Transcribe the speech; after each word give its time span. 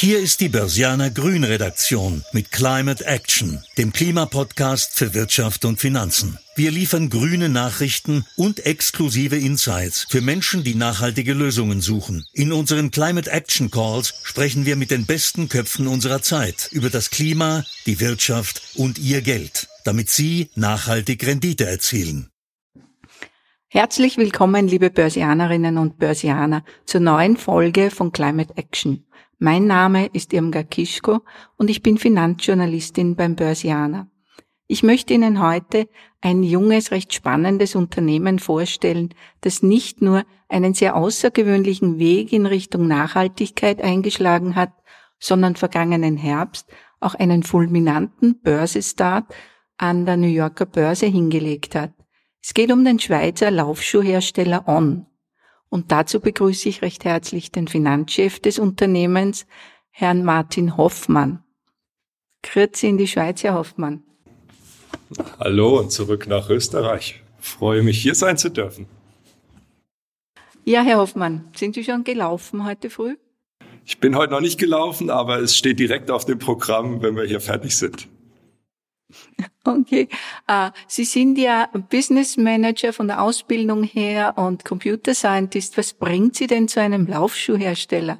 Hier 0.00 0.18
ist 0.18 0.40
die 0.40 0.48
Börsianer 0.48 1.10
Grün 1.10 1.44
Redaktion 1.44 2.24
mit 2.32 2.50
Climate 2.50 3.04
Action, 3.04 3.62
dem 3.76 3.92
Klimapodcast 3.92 4.94
für 4.94 5.12
Wirtschaft 5.12 5.66
und 5.66 5.78
Finanzen. 5.78 6.38
Wir 6.56 6.70
liefern 6.70 7.10
grüne 7.10 7.50
Nachrichten 7.50 8.24
und 8.34 8.64
exklusive 8.64 9.36
Insights 9.36 10.06
für 10.08 10.22
Menschen, 10.22 10.64
die 10.64 10.74
nachhaltige 10.74 11.34
Lösungen 11.34 11.82
suchen. 11.82 12.24
In 12.32 12.50
unseren 12.50 12.90
Climate 12.90 13.30
Action 13.30 13.70
Calls 13.70 14.14
sprechen 14.22 14.64
wir 14.64 14.76
mit 14.76 14.90
den 14.90 15.04
besten 15.04 15.50
Köpfen 15.50 15.86
unserer 15.86 16.22
Zeit 16.22 16.70
über 16.72 16.88
das 16.88 17.10
Klima, 17.10 17.62
die 17.84 18.00
Wirtschaft 18.00 18.62
und 18.76 18.98
ihr 18.98 19.20
Geld, 19.20 19.68
damit 19.84 20.08
sie 20.08 20.48
nachhaltig 20.54 21.26
Rendite 21.26 21.66
erzielen. 21.66 22.30
Herzlich 23.68 24.16
willkommen, 24.16 24.66
liebe 24.66 24.88
Börsianerinnen 24.88 25.76
und 25.76 25.98
Börsianer, 25.98 26.64
zur 26.86 27.00
neuen 27.00 27.36
Folge 27.36 27.90
von 27.90 28.12
Climate 28.12 28.56
Action. 28.56 29.04
Mein 29.42 29.66
Name 29.66 30.10
ist 30.12 30.34
Irmgard 30.34 30.70
Kischko 30.70 31.20
und 31.56 31.70
ich 31.70 31.80
bin 31.80 31.96
Finanzjournalistin 31.96 33.16
beim 33.16 33.36
Börsianer. 33.36 34.06
Ich 34.66 34.82
möchte 34.82 35.14
Ihnen 35.14 35.42
heute 35.42 35.88
ein 36.20 36.42
junges, 36.42 36.90
recht 36.90 37.14
spannendes 37.14 37.74
Unternehmen 37.74 38.38
vorstellen, 38.38 39.14
das 39.40 39.62
nicht 39.62 40.02
nur 40.02 40.26
einen 40.50 40.74
sehr 40.74 40.94
außergewöhnlichen 40.94 41.98
Weg 41.98 42.34
in 42.34 42.44
Richtung 42.44 42.86
Nachhaltigkeit 42.86 43.80
eingeschlagen 43.80 44.56
hat, 44.56 44.74
sondern 45.18 45.56
vergangenen 45.56 46.18
Herbst 46.18 46.70
auch 47.00 47.14
einen 47.14 47.42
fulminanten 47.42 48.42
Börsestart 48.42 49.24
an 49.78 50.04
der 50.04 50.18
New 50.18 50.28
Yorker 50.28 50.66
Börse 50.66 51.06
hingelegt 51.06 51.74
hat. 51.74 51.94
Es 52.42 52.52
geht 52.52 52.70
um 52.70 52.84
den 52.84 52.98
Schweizer 52.98 53.50
Laufschuhhersteller 53.50 54.68
On. 54.68 55.06
Und 55.70 55.92
dazu 55.92 56.20
begrüße 56.20 56.68
ich 56.68 56.82
recht 56.82 57.04
herzlich 57.04 57.52
den 57.52 57.68
Finanzchef 57.68 58.40
des 58.40 58.58
Unternehmens, 58.58 59.46
Herrn 59.90 60.24
Martin 60.24 60.76
Hoffmann. 60.76 61.44
Grüezi 62.42 62.88
in 62.88 62.98
die 62.98 63.06
Schweiz, 63.06 63.42
Herr 63.44 63.54
Hoffmann. 63.54 64.02
Hallo 65.38 65.78
und 65.78 65.92
zurück 65.92 66.26
nach 66.26 66.50
Österreich. 66.50 67.22
freue 67.38 67.82
mich, 67.82 68.02
hier 68.02 68.14
sein 68.14 68.36
zu 68.36 68.50
dürfen. 68.50 68.86
Ja, 70.64 70.82
Herr 70.82 70.98
Hoffmann, 70.98 71.48
sind 71.54 71.74
Sie 71.74 71.84
schon 71.84 72.04
gelaufen 72.04 72.66
heute 72.66 72.90
früh? 72.90 73.16
Ich 73.86 73.98
bin 73.98 74.16
heute 74.16 74.32
noch 74.32 74.40
nicht 74.40 74.58
gelaufen, 74.58 75.08
aber 75.08 75.38
es 75.38 75.56
steht 75.56 75.78
direkt 75.78 76.10
auf 76.10 76.24
dem 76.24 76.38
Programm, 76.38 77.02
wenn 77.02 77.16
wir 77.16 77.24
hier 77.24 77.40
fertig 77.40 77.76
sind. 77.76 78.08
Okay. 79.62 80.08
Uh, 80.50 80.70
Sie 80.86 81.04
sind 81.04 81.36
ja 81.36 81.68
Business 81.90 82.38
Manager 82.38 82.94
von 82.94 83.08
der 83.08 83.20
Ausbildung 83.20 83.82
her 83.84 84.32
und 84.36 84.64
Computer 84.64 85.14
Scientist. 85.14 85.76
Was 85.76 85.92
bringt 85.92 86.34
Sie 86.34 86.46
denn 86.46 86.66
zu 86.66 86.80
einem 86.80 87.06
Laufschuhhersteller? 87.06 88.18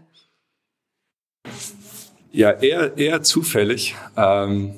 Ja, 2.30 2.50
eher, 2.50 2.96
eher 2.98 3.22
zufällig. 3.22 3.96
Ähm, 4.18 4.74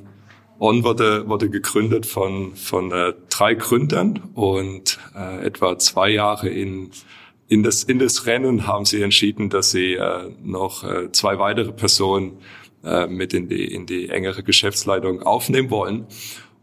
On 0.63 0.85
wurde, 0.85 1.29
wurde 1.29 1.51
gegründet 1.51 2.07
von, 2.07 2.55
von 2.55 2.93
äh, 2.93 3.15
drei 3.29 3.55
Gründern 3.55 4.31
und 4.35 4.97
äh, 5.13 5.45
etwa 5.45 5.77
zwei 5.77 6.11
Jahre 6.11 6.49
in, 6.51 6.93
in, 7.49 7.65
das, 7.65 7.83
in 7.83 7.99
das 7.99 8.27
Rennen 8.27 8.69
haben 8.69 8.85
sie 8.85 9.03
entschieden, 9.03 9.51
dass 9.51 9.73
sie 9.73 9.95
äh, 9.95 10.31
noch 10.41 10.85
äh, 10.85 11.11
zwei 11.11 11.41
weitere 11.41 11.73
Personen 11.73 12.39
äh, 12.84 13.06
mit 13.06 13.34
in 13.34 13.48
die, 13.48 13.64
in 13.64 13.86
die 13.86 14.08
engere 14.08 14.42
Geschäftsleitung 14.42 15.22
aufnehmen 15.22 15.70
wollen. 15.70 16.06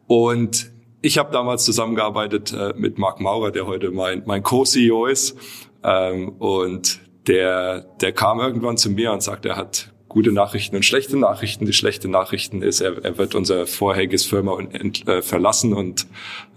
Und 0.07 0.71
ich 1.01 1.17
habe 1.17 1.31
damals 1.31 1.65
zusammengearbeitet 1.65 2.53
äh, 2.53 2.73
mit 2.75 2.97
Marc 2.97 3.19
Maurer, 3.19 3.51
der 3.51 3.67
heute 3.67 3.91
mein, 3.91 4.23
mein 4.25 4.43
Co-CEO 4.43 5.05
ist. 5.05 5.37
Ähm, 5.83 6.29
und 6.39 6.99
der, 7.27 7.81
der 8.01 8.11
kam 8.11 8.39
irgendwann 8.39 8.77
zu 8.77 8.89
mir 8.89 9.11
und 9.11 9.23
sagte, 9.23 9.49
er 9.49 9.55
hat 9.55 9.93
gute 10.09 10.31
Nachrichten 10.31 10.75
und 10.75 10.83
schlechte 10.83 11.15
Nachrichten. 11.17 11.65
Die 11.65 11.73
schlechte 11.73 12.09
Nachrichten 12.09 12.61
ist, 12.61 12.81
er, 12.81 13.03
er 13.05 13.17
wird 13.17 13.35
unser 13.35 13.67
vorheriges 13.67 14.25
Firma 14.25 14.59
ent, 14.59 15.07
äh, 15.07 15.21
verlassen 15.21 15.73
und 15.73 16.07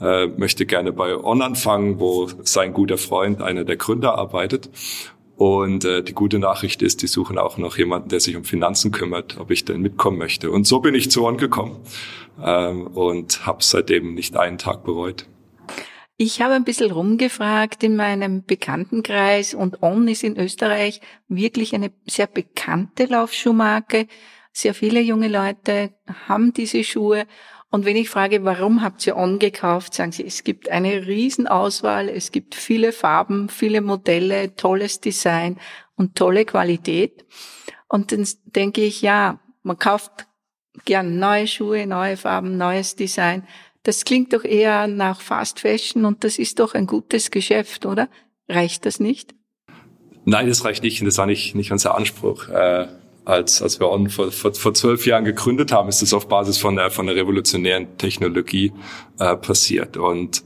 äh, 0.01 0.27
möchte 0.27 0.67
gerne 0.67 0.93
bei 0.93 1.15
On 1.17 1.43
anfangen, 1.43 2.01
wo 2.01 2.29
sein 2.43 2.73
guter 2.73 2.99
Freund, 2.99 3.43
einer 3.43 3.65
der 3.65 3.77
Gründer, 3.77 4.19
arbeitet. 4.19 4.71
Und 5.43 5.85
äh, 5.85 6.05
die 6.05 6.13
gute 6.13 6.39
Nachricht 6.39 6.83
ist, 6.83 7.03
die 7.03 7.09
suchen 7.09 7.37
auch 7.37 7.59
noch 7.59 7.77
jemanden, 7.77 8.11
der 8.11 8.21
sich 8.21 8.37
um 8.37 8.45
Finanzen 8.45 8.93
kümmert, 8.93 9.39
ob 9.41 9.51
ich 9.51 9.65
denn 9.65 9.81
mitkommen 9.81 10.17
möchte. 10.17 10.53
Und 10.53 10.69
so 10.69 10.79
bin 10.79 10.95
ich 10.95 11.11
zu 11.11 11.25
On 11.27 11.37
gekommen 11.37 11.81
ähm, 12.41 12.87
und 12.87 13.45
habe 13.45 13.59
seitdem 13.65 14.15
nicht 14.15 14.37
einen 14.37 14.57
Tag 14.57 14.85
bereut. 14.85 15.27
Ich 16.17 16.41
habe 16.41 16.55
ein 16.55 16.63
bisschen 16.63 16.93
rumgefragt 16.93 17.83
in 17.83 17.97
meinem 17.97 18.45
Bekanntenkreis 18.45 19.53
und 19.53 19.83
On 19.83 20.07
ist 20.07 20.23
in 20.23 20.39
Österreich 20.39 21.01
wirklich 21.27 21.75
eine 21.75 21.91
sehr 22.07 22.29
bekannte 22.29 23.07
Laufschuhmarke. 23.07 24.07
Sehr 24.53 24.75
viele 24.75 25.01
junge 25.01 25.27
Leute 25.27 25.91
haben 26.29 26.53
diese 26.53 26.85
Schuhe 26.85 27.27
und 27.73 27.87
wenn 27.87 27.97
ich 27.97 28.11
frage, 28.11 28.45
warum 28.45 28.83
habt 28.83 29.07
ihr 29.07 29.17
On 29.17 29.39
gekauft, 29.39 29.95
sagen 29.95 30.13
sie, 30.13 30.27
es 30.27 30.45
gibt 30.45 30.69
eine 30.69 31.07
Riesenauswahl, 31.07 32.11
es 32.11 32.31
gibt 32.31 32.55
viele 32.55 32.93
Farben, 32.93 33.49
viele 33.49 33.81
Modelle, 33.81 34.55
tolles 34.57 35.01
Design 35.01 35.59
und 35.97 36.15
tolle 36.15 36.45
Qualität. 36.45 37.25
Und 37.89 38.13
dann 38.13 38.29
denke 38.45 38.83
ich, 38.83 39.01
ja, 39.01 39.41
man 39.63 39.79
kauft 39.79 40.27
gern 40.85 41.19
neue 41.19 41.47
Schuhe, 41.47 41.87
neue 41.87 42.19
Farben, 42.19 42.59
neues 42.59 42.95
Design. 42.95 43.49
Das 43.85 44.05
klingt 44.05 44.35
doch 44.35 44.45
eher 44.45 44.87
nach 44.87 45.23
Fast 45.23 45.61
Fashion 45.61 46.05
und 46.05 46.25
das 46.25 46.39
ist 46.39 46.59
doch 46.59 46.75
ein 46.75 46.87
gutes 46.87 47.31
Geschäft, 47.31 47.87
oder? 47.87 48.11
Reicht 48.51 48.85
das 48.85 49.01
nicht? 49.01 49.35
Nein, 50.27 50.47
das 50.47 50.63
reicht 50.67 50.83
nicht 50.83 51.01
und 51.01 51.07
das 51.07 51.17
war 51.17 51.27
nicht, 51.27 51.55
nicht 51.55 51.73
unser 51.73 51.95
Anspruch. 51.95 52.49
Äh, 52.49 52.89
als, 53.25 53.63
als 53.63 53.79
wir 53.81 53.91
On 53.91 54.09
vor, 54.09 54.33
vor, 54.33 54.55
vor 54.55 54.75
zwölf 54.75 55.07
Jahren 55.07 55.25
gegründet 55.25 55.73
haben, 55.73 55.89
ist 55.89 56.03
das 56.03 56.13
auf 56.13 56.29
Basis 56.29 56.59
von 56.59 56.77
der, 56.77 56.91
von 56.91 57.07
der 57.07 57.17
revolutionären 57.17 57.97
Technologie 57.99 58.73
äh, 59.19 59.37
passiert. 59.37 59.97
Und, 59.97 60.43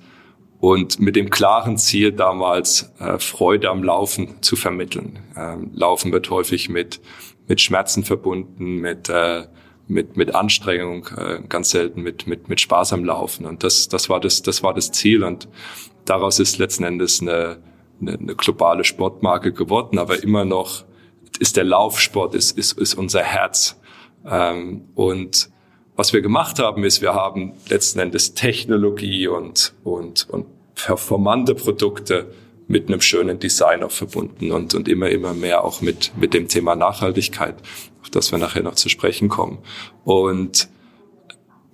und 0.59 1.01
mit 1.01 1.17
dem 1.17 1.31
klaren 1.31 1.79
Ziel 1.79 2.13
damals, 2.13 2.93
äh, 2.99 3.19
Freude 3.19 3.71
am 3.71 3.83
Laufen 3.83 4.43
zu 4.43 4.57
vermitteln. 4.57 5.19
Ähm, 5.37 5.71
Laufen 5.75 6.13
wird 6.13 6.31
häufig 6.31 6.69
mit, 6.69 7.01
mit 7.49 7.61
Schmerzen 7.61 8.05
verbunden, 8.05 8.77
mit, 8.77 9.09
äh, 9.09 9.45
mit, 9.89 10.17
mit 10.17 10.35
Anstrengung, 10.35 11.07
äh, 11.17 11.41
ganz 11.49 11.71
selten 11.71 12.03
mit, 12.03 12.27
mit, 12.27 12.49
mit 12.49 12.61
Spaß 12.61 12.93
am 12.93 13.05
Laufen. 13.05 13.47
Und 13.47 13.65
das, 13.65 13.89
das, 13.89 14.09
war 14.09 14.21
das, 14.21 14.43
das 14.43 14.63
war 14.63 14.75
das 14.75 14.93
Ziel. 14.93 15.25
Und 15.25 15.49
daraus 16.05 16.39
ist 16.41 16.59
letzten 16.59 16.85
Endes 16.85 17.23
eine, 17.23 17.59
eine, 18.01 18.19
eine 18.19 18.35
globale 18.35 18.85
Sportmarke 18.85 19.53
geworden, 19.53 19.99
aber 19.99 20.23
immer 20.23 20.45
noch 20.45 20.85
ist 21.39 21.57
der 21.57 21.65
Laufsport, 21.65 22.35
ist, 22.35 22.57
ist, 22.57 22.79
ist 22.79 22.95
unser 22.95 23.23
Herz. 23.23 23.81
Ähm, 24.27 24.89
und 24.95 25.51
was 25.97 26.13
wir 26.13 26.21
gemacht 26.21 26.59
haben, 26.59 26.85
ist, 26.85 27.01
wir 27.01 27.15
haben 27.15 27.55
letzten 27.69 28.01
Endes 28.01 28.35
Technologie 28.35 29.29
und, 29.29 29.75
und, 29.83 30.29
und 30.29 30.47
performante 30.75 31.55
Produkte 31.55 32.33
mit 32.69 32.89
einem 32.89 33.01
schönen 33.01 33.39
Design 33.39 33.83
auch 33.83 33.91
verbunden 33.91 34.51
und, 34.53 34.75
und 34.75 34.89
immer, 34.89 35.09
immer 35.09 35.35
mehr 35.35 35.65
auch 35.65 35.81
mit, 35.81 36.13
mit 36.17 36.35
dem 36.35 36.49
Thema 36.49 36.75
Nachhaltigkeit, 36.75 37.55
auf 38.03 38.11
das 38.11 38.33
wir 38.33 38.39
nachher 38.39 38.63
noch 38.63 38.75
zu 38.75 38.89
sprechen 38.89 39.29
kommen. 39.29 39.59
Und 40.05 40.69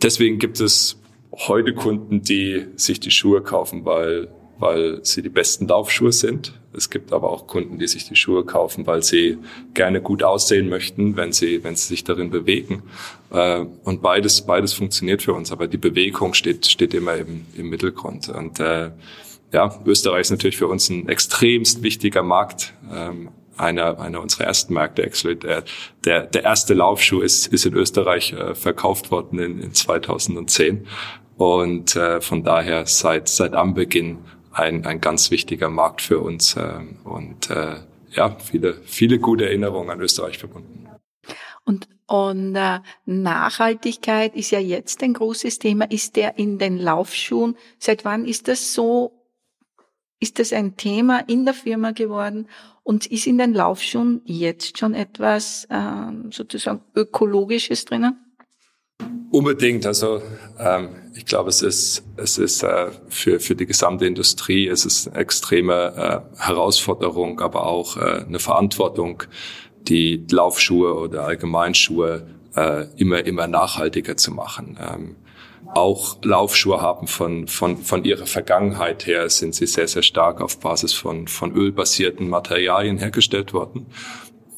deswegen 0.03 0.39
gibt 0.39 0.61
es 0.61 1.01
heute 1.33 1.75
Kunden, 1.75 2.23
die 2.23 2.67
sich 2.77 3.01
die 3.01 3.11
Schuhe 3.11 3.43
kaufen, 3.43 3.85
weil 3.85 4.29
weil 4.63 5.01
sie 5.03 5.23
die 5.23 5.29
besten 5.29 5.67
Laufschuhe 5.67 6.13
sind. 6.13 6.55
Es 6.73 6.89
gibt 6.89 7.13
aber 7.13 7.31
auch 7.31 7.49
Kunden, 7.49 7.79
die 7.79 7.89
sich 7.89 8.09
die 8.09 8.15
Schuhe 8.15 8.45
kaufen, 8.45 8.87
weil 8.87 9.03
sie 9.03 9.39
gerne 9.75 10.01
gut 10.01 10.23
aussehen 10.23 10.69
möchten, 10.69 11.17
wenn 11.17 11.33
sie, 11.33 11.65
wenn 11.65 11.75
sie 11.75 11.89
sich 11.89 12.05
darin 12.05 12.31
bewegen. 12.31 12.85
Äh, 13.33 13.65
und 13.83 14.01
beides, 14.03 14.43
beides 14.43 14.73
funktioniert 14.73 15.21
für 15.21 15.35
uns, 15.35 15.51
aber 15.51 15.67
die 15.67 15.79
Bewegung 15.79 16.33
steht, 16.33 16.67
steht 16.67 16.95
immer 16.95 17.17
im, 17.17 17.45
im 17.57 17.69
Mittelgrund. 17.71 18.29
Und 18.29 18.61
äh, 18.61 18.93
ja, 19.53 19.81
Österreich 19.85 20.23
ist 20.23 20.31
natürlich 20.31 20.57
für 20.57 20.69
uns 20.69 20.89
ein 20.89 21.09
extremst 21.09 21.83
wichtiger 21.83 22.23
Markt. 22.23 22.73
Ähm, 22.91 23.31
einer, 23.57 24.01
einer 24.01 24.21
unserer 24.21 24.45
ersten 24.45 24.73
Märkte. 24.75 25.11
Der, 25.37 25.65
der, 26.05 26.23
der 26.23 26.45
erste 26.45 26.73
Laufschuh 26.73 27.21
ist, 27.21 27.49
ist 27.49 27.67
in 27.67 27.75
Österreich 27.75 28.33
äh, 28.33 28.55
verkauft 28.55 29.11
worden 29.11 29.39
in, 29.39 29.61
in 29.61 29.75
2010. 29.75 30.87
Und 31.37 31.97
äh, 31.97 32.21
von 32.21 32.45
daher 32.45 32.87
seit, 32.87 33.29
seit 33.29 33.55
Anbeginn 33.55 34.19
ein, 34.53 34.87
ein 34.87 35.01
ganz 35.01 35.31
wichtiger 35.31 35.71
Markt 35.71 36.03
für 36.03 36.21
uns 36.21 36.57
ähm, 36.57 36.99
und 37.05 37.51
äh, 37.51 37.77
ja, 38.11 38.37
viele, 38.39 38.75
viele 38.85 39.19
gute 39.19 39.47
Erinnerungen 39.47 39.91
an 39.91 40.01
Österreich 40.01 40.39
verbunden. 40.39 40.87
Und, 41.65 41.89
und 42.07 42.57
äh, 42.57 42.81
Nachhaltigkeit 43.07 44.35
ist 44.35 44.51
ja 44.51 44.59
jetzt 44.59 45.03
ein 45.03 45.15
großes 45.15 45.59
Thema. 45.59 45.91
Ist 45.91 46.17
der 46.17 46.39
in 46.39 46.59
den 46.59 46.77
Laufschuhen? 46.77 47.57
Seit 47.79 48.05
wann 48.05 48.27
ist 48.27 48.49
das 48.49 48.75
so? 48.75 49.13
Ist 50.21 50.39
das 50.39 50.53
ein 50.53 50.77
Thema 50.77 51.21
in 51.29 51.45
der 51.45 51.55
Firma 51.55 51.93
geworden? 51.93 52.49
Und 52.83 53.07
ist 53.07 53.27
in 53.27 53.39
den 53.39 53.55
Laufschuhen 53.55 54.23
jetzt 54.25 54.79
schon 54.79 54.95
etwas 54.95 55.67
äh, 55.71 56.31
sozusagen 56.31 56.83
Ökologisches 56.95 57.85
drinnen? 57.85 58.19
Unbedingt. 59.31 59.87
Also 59.87 60.21
ähm, 60.59 60.97
ich 61.15 61.27
glaube, 61.27 61.51
es 61.51 61.63
ist, 61.63 62.05
es 62.17 62.39
ist 62.39 62.63
äh, 62.63 62.91
für, 63.09 63.41
für 63.41 63.55
die 63.55 63.67
gesamte 63.67 64.07
Industrie, 64.07 64.69
es 64.69 64.85
ist 64.85 65.09
eine 65.09 65.19
extreme 65.19 66.25
äh, 66.37 66.43
Herausforderung, 66.43 67.41
aber 67.41 67.67
auch 67.67 67.97
äh, 67.97 68.25
eine 68.27 68.39
Verantwortung, 68.39 69.23
die 69.83 70.25
Laufschuhe 70.31 70.95
oder 70.95 71.25
Allgemeinschuhe 71.25 72.27
äh, 72.57 72.87
immer, 72.97 73.25
immer 73.27 73.47
nachhaltiger 73.47 74.17
zu 74.17 74.33
machen. 74.33 74.79
Ähm, 74.81 75.17
auch 75.75 76.19
Laufschuhe 76.23 76.81
haben 76.81 77.07
von, 77.07 77.49
von, 77.49 77.79
von 77.79 78.05
ihrer 78.05 78.27
Vergangenheit 78.27 79.07
her 79.07 79.29
sind 79.31 79.55
sie 79.55 79.67
sehr, 79.67 79.89
sehr 79.89 80.03
stark 80.03 80.41
auf 80.41 80.61
Basis 80.61 80.93
von, 80.93 81.29
von 81.29 81.55
ölbasierten 81.55 82.29
Materialien 82.29 82.99
hergestellt 82.99 83.53
worden. 83.55 83.87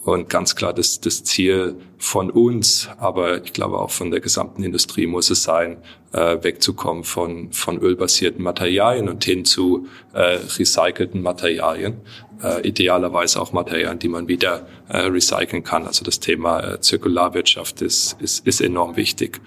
Und 0.05 0.29
ganz 0.29 0.55
klar, 0.55 0.75
das, 0.75 1.01
das 1.01 1.25
Ziel 1.25 1.77
von 1.97 2.31
uns, 2.31 2.91
aber 2.99 3.43
ich 3.43 3.55
glaube 3.55 3.79
auch 3.79 3.91
von 3.91 4.11
der 4.11 4.21
gesamten 4.21 4.63
Industrie 4.63 5.07
muss 5.07 5.31
es 5.31 5.43
sein, 5.43 5.79
äh, 6.13 6.43
wegzukommen 6.43 7.05
von, 7.05 7.53
von 7.53 7.79
ölbasierten 7.79 8.43
Materialien 8.43 9.09
und 9.09 9.25
hin 9.25 9.47
zu 9.47 9.89
äh, 10.13 10.39
recycelten 10.59 11.23
Materialien. 11.23 12.03
Äh, 12.43 12.69
idealerweise 12.69 13.41
auch 13.41 13.53
Materialien, 13.53 13.99
die 13.99 14.09
man 14.09 14.29
wieder 14.29 14.69
äh, 14.89 14.99
recyceln 14.99 15.65
kann. 15.65 15.87
Also 15.87 16.05
das 16.05 16.21
Thema 16.21 16.75
äh, 16.75 16.81
Zirkularwirtschaft 16.81 17.81
ist, 17.81 18.21
ist, 18.21 18.47
ist 18.47 18.61
enorm 18.61 18.97
wichtig. 18.97 19.41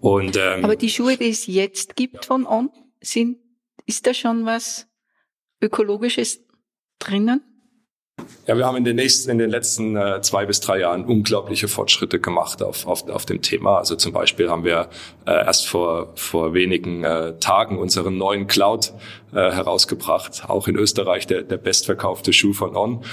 Und, 0.00 0.38
ähm, 0.38 0.64
aber 0.64 0.76
die 0.76 0.88
Schuhe, 0.88 1.18
die 1.18 1.28
es 1.28 1.46
jetzt 1.46 1.96
gibt 1.96 2.24
von 2.24 2.46
On, 2.46 2.70
sind, 3.02 3.36
ist 3.84 4.06
da 4.06 4.14
schon 4.14 4.46
was 4.46 4.86
Ökologisches 5.60 6.40
drinnen? 6.98 7.42
Ja, 8.46 8.56
wir 8.56 8.64
haben 8.64 8.76
in 8.76 8.84
den 8.84 8.96
nächsten, 8.96 9.30
in 9.30 9.36
den 9.36 9.50
letzten 9.50 9.94
äh, 9.94 10.22
zwei 10.22 10.46
bis 10.46 10.60
drei 10.60 10.80
Jahren 10.80 11.04
unglaubliche 11.04 11.68
Fortschritte 11.68 12.18
gemacht 12.18 12.62
auf, 12.62 12.86
auf, 12.86 13.06
auf 13.08 13.26
dem 13.26 13.42
Thema. 13.42 13.76
Also 13.76 13.94
zum 13.94 14.12
Beispiel 14.12 14.48
haben 14.48 14.64
wir 14.64 14.88
äh, 15.26 15.32
erst 15.32 15.68
vor, 15.68 16.12
vor 16.14 16.54
wenigen 16.54 17.04
äh, 17.04 17.38
Tagen 17.40 17.76
unseren 17.78 18.16
neuen 18.16 18.46
Cloud 18.46 18.94
äh, 19.32 19.36
herausgebracht, 19.36 20.44
auch 20.48 20.66
in 20.66 20.76
Österreich 20.76 21.26
der, 21.26 21.42
der 21.42 21.58
bestverkaufte 21.58 22.32
Schuh 22.32 22.54
von 22.54 22.74
On. 22.74 23.04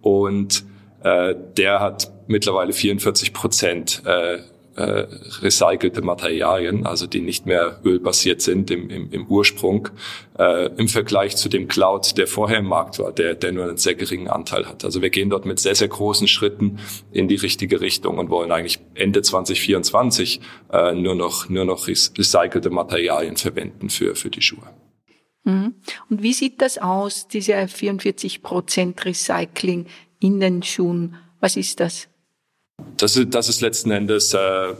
Und 0.00 0.64
äh, 1.02 1.34
der 1.56 1.80
hat 1.80 2.12
mittlerweile 2.28 2.72
44 2.72 3.32
Prozent 3.32 4.02
äh, 4.06 4.38
äh, 4.76 5.06
recycelte 5.42 6.02
Materialien, 6.02 6.86
also 6.86 7.06
die 7.06 7.20
nicht 7.20 7.46
mehr 7.46 7.80
ölbasiert 7.84 8.42
sind 8.42 8.70
im, 8.70 8.90
im, 8.90 9.10
im 9.12 9.26
Ursprung, 9.26 9.88
äh, 10.38 10.66
im 10.76 10.88
Vergleich 10.88 11.36
zu 11.36 11.48
dem 11.48 11.68
Cloud, 11.68 12.18
der 12.18 12.26
vorher 12.26 12.58
im 12.58 12.66
Markt 12.66 12.98
war, 12.98 13.12
der, 13.12 13.34
der 13.34 13.52
nur 13.52 13.64
einen 13.64 13.76
sehr 13.76 13.94
geringen 13.94 14.28
Anteil 14.28 14.66
hat. 14.66 14.84
Also 14.84 15.02
wir 15.02 15.10
gehen 15.10 15.30
dort 15.30 15.46
mit 15.46 15.60
sehr, 15.60 15.74
sehr 15.74 15.88
großen 15.88 16.28
Schritten 16.28 16.78
in 17.12 17.28
die 17.28 17.36
richtige 17.36 17.80
Richtung 17.80 18.18
und 18.18 18.30
wollen 18.30 18.50
eigentlich 18.52 18.80
Ende 18.94 19.22
2024 19.22 20.40
äh, 20.72 20.92
nur 20.92 21.14
noch, 21.14 21.48
nur 21.48 21.64
noch 21.64 21.86
recycelte 21.86 22.70
Materialien 22.70 23.36
verwenden 23.36 23.90
für, 23.90 24.14
für 24.16 24.30
die 24.30 24.42
Schuhe. 24.42 24.68
Mhm. 25.44 25.74
Und 26.10 26.22
wie 26.22 26.32
sieht 26.32 26.60
das 26.60 26.78
aus, 26.78 27.28
diese 27.28 27.68
44 27.68 28.42
Prozent 28.42 29.04
Recycling 29.04 29.86
in 30.18 30.40
den 30.40 30.62
Schuhen? 30.62 31.16
Was 31.40 31.56
ist 31.56 31.80
das? 31.80 32.08
Das 32.96 33.16
ist, 33.16 33.34
das 33.34 33.48
ist 33.48 33.60
letzten 33.60 33.90
Endes 33.90 34.34
äh, 34.34 34.38
äh, 34.38 34.74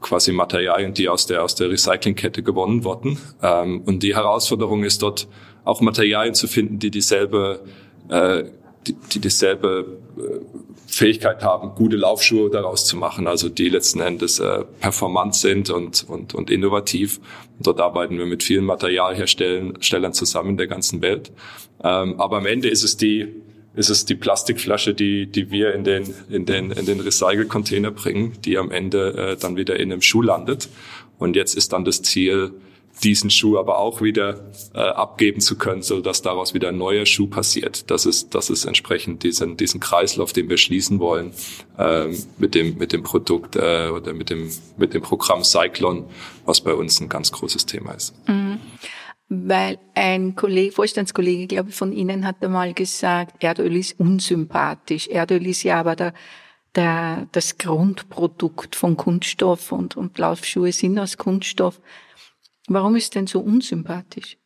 quasi 0.00 0.32
Materialien, 0.32 0.94
die 0.94 1.08
aus 1.08 1.26
der, 1.26 1.42
aus 1.42 1.54
der 1.54 1.70
Recyclingkette 1.70 2.42
gewonnen 2.42 2.84
wurden. 2.84 3.18
Ähm, 3.42 3.82
und 3.82 4.02
die 4.02 4.14
Herausforderung 4.14 4.84
ist 4.84 5.02
dort 5.02 5.28
auch 5.64 5.80
Materialien 5.80 6.34
zu 6.34 6.48
finden, 6.48 6.78
die 6.78 6.90
dieselbe, 6.90 7.60
äh, 8.08 8.44
die, 8.86 8.94
die 9.12 9.20
dieselbe 9.20 9.98
äh, 10.18 10.40
Fähigkeit 10.86 11.42
haben, 11.42 11.74
gute 11.74 11.96
Laufschuhe 11.96 12.50
daraus 12.50 12.84
zu 12.84 12.96
machen, 12.96 13.26
also 13.26 13.48
die 13.48 13.68
letzten 13.68 14.00
Endes 14.00 14.40
äh, 14.40 14.64
performant 14.80 15.34
sind 15.34 15.70
und, 15.70 16.04
und, 16.08 16.34
und 16.34 16.50
innovativ. 16.50 17.18
Und 17.56 17.66
dort 17.66 17.80
arbeiten 17.80 18.18
wir 18.18 18.26
mit 18.26 18.42
vielen 18.42 18.64
Materialherstellern 18.64 20.12
zusammen 20.12 20.50
in 20.50 20.56
der 20.56 20.66
ganzen 20.66 21.00
Welt. 21.00 21.32
Ähm, 21.82 22.20
aber 22.20 22.38
am 22.38 22.46
Ende 22.46 22.68
ist 22.68 22.82
es 22.82 22.96
die 22.96 23.42
ist 23.74 23.90
es 23.90 24.04
die 24.04 24.14
Plastikflasche, 24.14 24.94
die, 24.94 25.26
die 25.26 25.50
wir 25.50 25.74
in 25.74 25.84
den, 25.84 26.14
in 26.28 26.44
den, 26.46 26.70
in 26.70 26.86
den 26.86 27.00
Recycle-Container 27.00 27.90
bringen, 27.90 28.34
die 28.44 28.58
am 28.58 28.70
Ende 28.70 29.32
äh, 29.32 29.36
dann 29.36 29.56
wieder 29.56 29.78
in 29.78 29.92
einem 29.92 30.02
Schuh 30.02 30.22
landet. 30.22 30.68
Und 31.18 31.36
jetzt 31.36 31.54
ist 31.56 31.72
dann 31.72 31.84
das 31.84 32.02
Ziel, 32.02 32.52
diesen 33.02 33.30
Schuh 33.30 33.58
aber 33.58 33.78
auch 33.78 34.02
wieder 34.02 34.50
äh, 34.74 34.80
abgeben 34.80 35.40
zu 35.40 35.56
können, 35.56 35.82
so 35.82 36.00
dass 36.00 36.22
daraus 36.22 36.52
wieder 36.52 36.68
ein 36.68 36.78
neuer 36.78 37.06
Schuh 37.06 37.26
passiert. 37.26 37.90
Das 37.90 38.06
ist, 38.06 38.34
das 38.34 38.50
ist 38.50 38.64
entsprechend 38.64 39.22
diesen, 39.22 39.56
diesen 39.56 39.80
Kreislauf, 39.80 40.32
den 40.32 40.48
wir 40.48 40.58
schließen 40.58 41.00
wollen 41.00 41.32
äh, 41.78 42.08
mit 42.38 42.54
dem 42.54 42.76
mit 42.76 42.92
dem 42.92 43.02
Produkt 43.02 43.56
äh, 43.56 43.88
oder 43.88 44.12
mit 44.12 44.30
dem 44.30 44.50
mit 44.76 44.94
dem 44.94 45.02
Programm 45.02 45.42
Cyclone, 45.42 46.04
was 46.44 46.60
bei 46.60 46.74
uns 46.74 47.00
ein 47.00 47.08
ganz 47.08 47.32
großes 47.32 47.66
Thema 47.66 47.92
ist. 47.92 48.14
Mhm 48.28 48.41
weil 49.48 49.78
ein 49.94 50.34
Kollege, 50.34 50.72
Vorstandskollege, 50.72 51.46
glaube 51.46 51.70
ich, 51.70 51.76
von 51.76 51.92
Ihnen 51.92 52.26
hat 52.26 52.42
einmal 52.42 52.74
gesagt, 52.74 53.42
Erdöl 53.42 53.76
ist 53.76 53.98
unsympathisch. 54.00 55.08
Erdöl 55.08 55.46
ist 55.46 55.62
ja 55.62 55.80
aber 55.80 55.96
der, 55.96 56.14
der, 56.74 57.28
das 57.32 57.58
Grundprodukt 57.58 58.74
von 58.74 58.96
Kunststoff 58.96 59.72
und, 59.72 59.96
und 59.96 60.18
Laufschuhe 60.18 60.72
sind 60.72 60.98
aus 60.98 61.16
Kunststoff. 61.16 61.80
Warum 62.68 62.96
ist 62.96 63.14
denn 63.14 63.26
so 63.26 63.40
unsympathisch? 63.40 64.38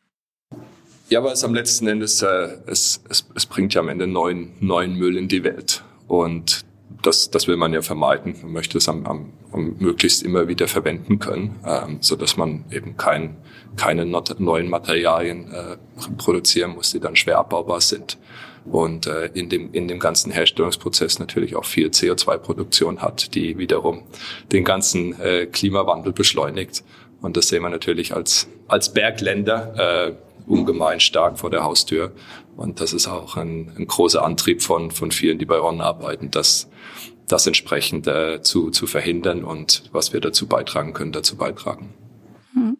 Ja, 1.08 1.22
weil 1.22 1.32
es 1.32 1.44
am 1.44 1.54
letzten 1.54 1.86
Endes, 1.86 2.20
äh, 2.22 2.58
es, 2.66 3.00
es, 3.08 3.26
es 3.34 3.46
bringt 3.46 3.74
ja 3.74 3.80
am 3.80 3.88
Ende 3.88 4.08
neuen, 4.08 4.54
neuen 4.60 4.94
Müll 4.94 5.16
in 5.16 5.28
die 5.28 5.44
Welt. 5.44 5.84
Und 6.08 6.65
das, 7.02 7.30
das 7.30 7.46
will 7.46 7.56
man 7.56 7.72
ja 7.72 7.82
vermeiden. 7.82 8.36
Man 8.42 8.52
möchte 8.52 8.78
es 8.78 8.88
am, 8.88 9.06
am, 9.06 9.32
am 9.52 9.76
möglichst 9.78 10.22
immer 10.22 10.48
wieder 10.48 10.68
verwenden 10.68 11.18
können, 11.18 11.58
ähm, 11.66 11.98
so 12.00 12.16
dass 12.16 12.36
man 12.36 12.64
eben 12.70 12.96
kein, 12.96 13.36
keine 13.76 14.06
neuen 14.06 14.68
Materialien 14.68 15.52
äh, 15.52 15.76
produzieren 16.16 16.72
muss, 16.72 16.92
die 16.92 17.00
dann 17.00 17.16
schwer 17.16 17.38
abbaubar 17.38 17.80
sind. 17.80 18.18
Und 18.64 19.06
äh, 19.06 19.26
in, 19.34 19.48
dem, 19.48 19.72
in 19.72 19.86
dem 19.86 20.00
ganzen 20.00 20.32
Herstellungsprozess 20.32 21.18
natürlich 21.18 21.54
auch 21.54 21.64
viel 21.64 21.88
CO2-Produktion 21.88 23.00
hat, 23.00 23.34
die 23.34 23.58
wiederum 23.58 24.02
den 24.50 24.64
ganzen 24.64 25.18
äh, 25.20 25.46
Klimawandel 25.46 26.12
beschleunigt. 26.12 26.82
Und 27.20 27.36
das 27.36 27.48
sehen 27.48 27.62
wir 27.62 27.70
natürlich 27.70 28.14
als, 28.14 28.48
als 28.66 28.92
Bergländer 28.92 30.08
äh, 30.08 30.12
ungemein 30.46 31.00
stark 31.00 31.38
vor 31.38 31.50
der 31.50 31.64
Haustür. 31.64 32.12
Und 32.56 32.80
das 32.80 32.92
ist 32.92 33.08
auch 33.08 33.36
ein, 33.36 33.72
ein 33.76 33.86
großer 33.86 34.24
Antrieb 34.24 34.62
von, 34.62 34.90
von 34.90 35.10
vielen, 35.10 35.38
die 35.38 35.46
bei 35.46 35.60
On 35.60 35.80
arbeiten, 35.80 36.30
dass 36.30 36.68
das 37.28 37.46
entsprechend 37.46 38.06
äh, 38.06 38.40
zu, 38.42 38.70
zu 38.70 38.86
verhindern 38.86 39.44
und 39.44 39.88
was 39.92 40.12
wir 40.12 40.20
dazu 40.20 40.46
beitragen 40.46 40.92
können, 40.92 41.12
dazu 41.12 41.36
beitragen. 41.36 41.94
Hm. 42.54 42.78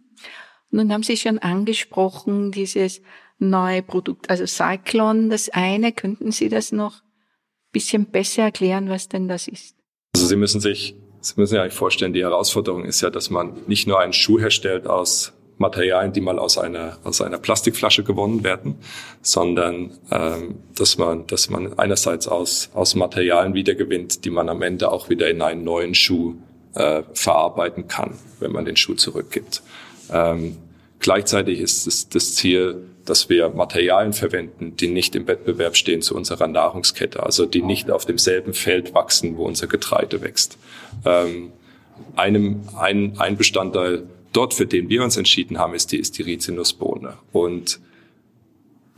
Nun 0.70 0.92
haben 0.92 1.02
Sie 1.02 1.16
schon 1.16 1.38
angesprochen, 1.38 2.52
dieses 2.52 3.02
neue 3.38 3.82
Produkt, 3.82 4.30
also 4.30 4.46
Cyclone, 4.46 5.28
das 5.28 5.48
eine. 5.48 5.92
Könnten 5.92 6.32
Sie 6.32 6.48
das 6.48 6.72
noch 6.72 6.94
ein 6.94 7.72
bisschen 7.72 8.06
besser 8.06 8.44
erklären, 8.44 8.88
was 8.88 9.08
denn 9.08 9.28
das 9.28 9.48
ist? 9.48 9.76
Also 10.14 10.26
Sie 10.26 10.36
müssen 10.36 10.60
sich, 10.60 10.96
Sie 11.20 11.34
müssen 11.36 11.52
sich 11.52 11.60
eigentlich 11.60 11.74
vorstellen, 11.74 12.12
die 12.12 12.22
Herausforderung 12.22 12.84
ist 12.84 13.00
ja, 13.00 13.10
dass 13.10 13.30
man 13.30 13.54
nicht 13.66 13.86
nur 13.86 14.00
einen 14.00 14.12
Schuh 14.12 14.38
herstellt 14.38 14.86
aus 14.86 15.35
Materialien, 15.58 16.12
die 16.12 16.20
mal 16.20 16.38
aus 16.38 16.58
einer, 16.58 16.98
aus 17.04 17.22
einer 17.22 17.38
Plastikflasche 17.38 18.04
gewonnen 18.04 18.44
werden, 18.44 18.76
sondern 19.22 19.92
ähm, 20.10 20.56
dass, 20.74 20.98
man, 20.98 21.26
dass 21.26 21.48
man 21.48 21.78
einerseits 21.78 22.28
aus, 22.28 22.70
aus 22.74 22.94
Materialien 22.94 23.54
wiedergewinnt, 23.54 24.24
die 24.24 24.30
man 24.30 24.48
am 24.48 24.62
Ende 24.62 24.90
auch 24.92 25.08
wieder 25.08 25.30
in 25.30 25.40
einen 25.40 25.64
neuen 25.64 25.94
Schuh 25.94 26.34
äh, 26.74 27.02
verarbeiten 27.14 27.88
kann, 27.88 28.18
wenn 28.38 28.52
man 28.52 28.66
den 28.66 28.76
Schuh 28.76 28.94
zurückgibt. 28.94 29.62
Ähm, 30.12 30.58
gleichzeitig 30.98 31.60
ist 31.60 31.86
es 31.86 32.08
das 32.08 32.34
Ziel, 32.34 32.88
dass 33.06 33.28
wir 33.30 33.48
Materialien 33.48 34.12
verwenden, 34.12 34.76
die 34.76 34.88
nicht 34.88 35.14
im 35.14 35.26
Wettbewerb 35.26 35.76
stehen 35.76 36.02
zu 36.02 36.14
unserer 36.14 36.48
Nahrungskette, 36.48 37.22
also 37.22 37.46
die 37.46 37.62
nicht 37.62 37.90
auf 37.90 38.04
demselben 38.04 38.52
Feld 38.52 38.94
wachsen, 38.94 39.36
wo 39.38 39.44
unser 39.44 39.68
Getreide 39.68 40.20
wächst. 40.20 40.58
Ähm, 41.04 41.52
einem, 42.14 42.62
ein, 42.76 43.14
ein 43.18 43.36
Bestandteil 43.36 44.02
dort, 44.36 44.54
für 44.54 44.66
den 44.66 44.88
wir 44.88 45.02
uns 45.02 45.16
entschieden 45.16 45.58
haben, 45.58 45.74
ist 45.74 45.92
die, 45.92 45.98
ist 45.98 46.18
die 46.18 46.22
Rizinusbohne. 46.22 47.14
Und 47.32 47.80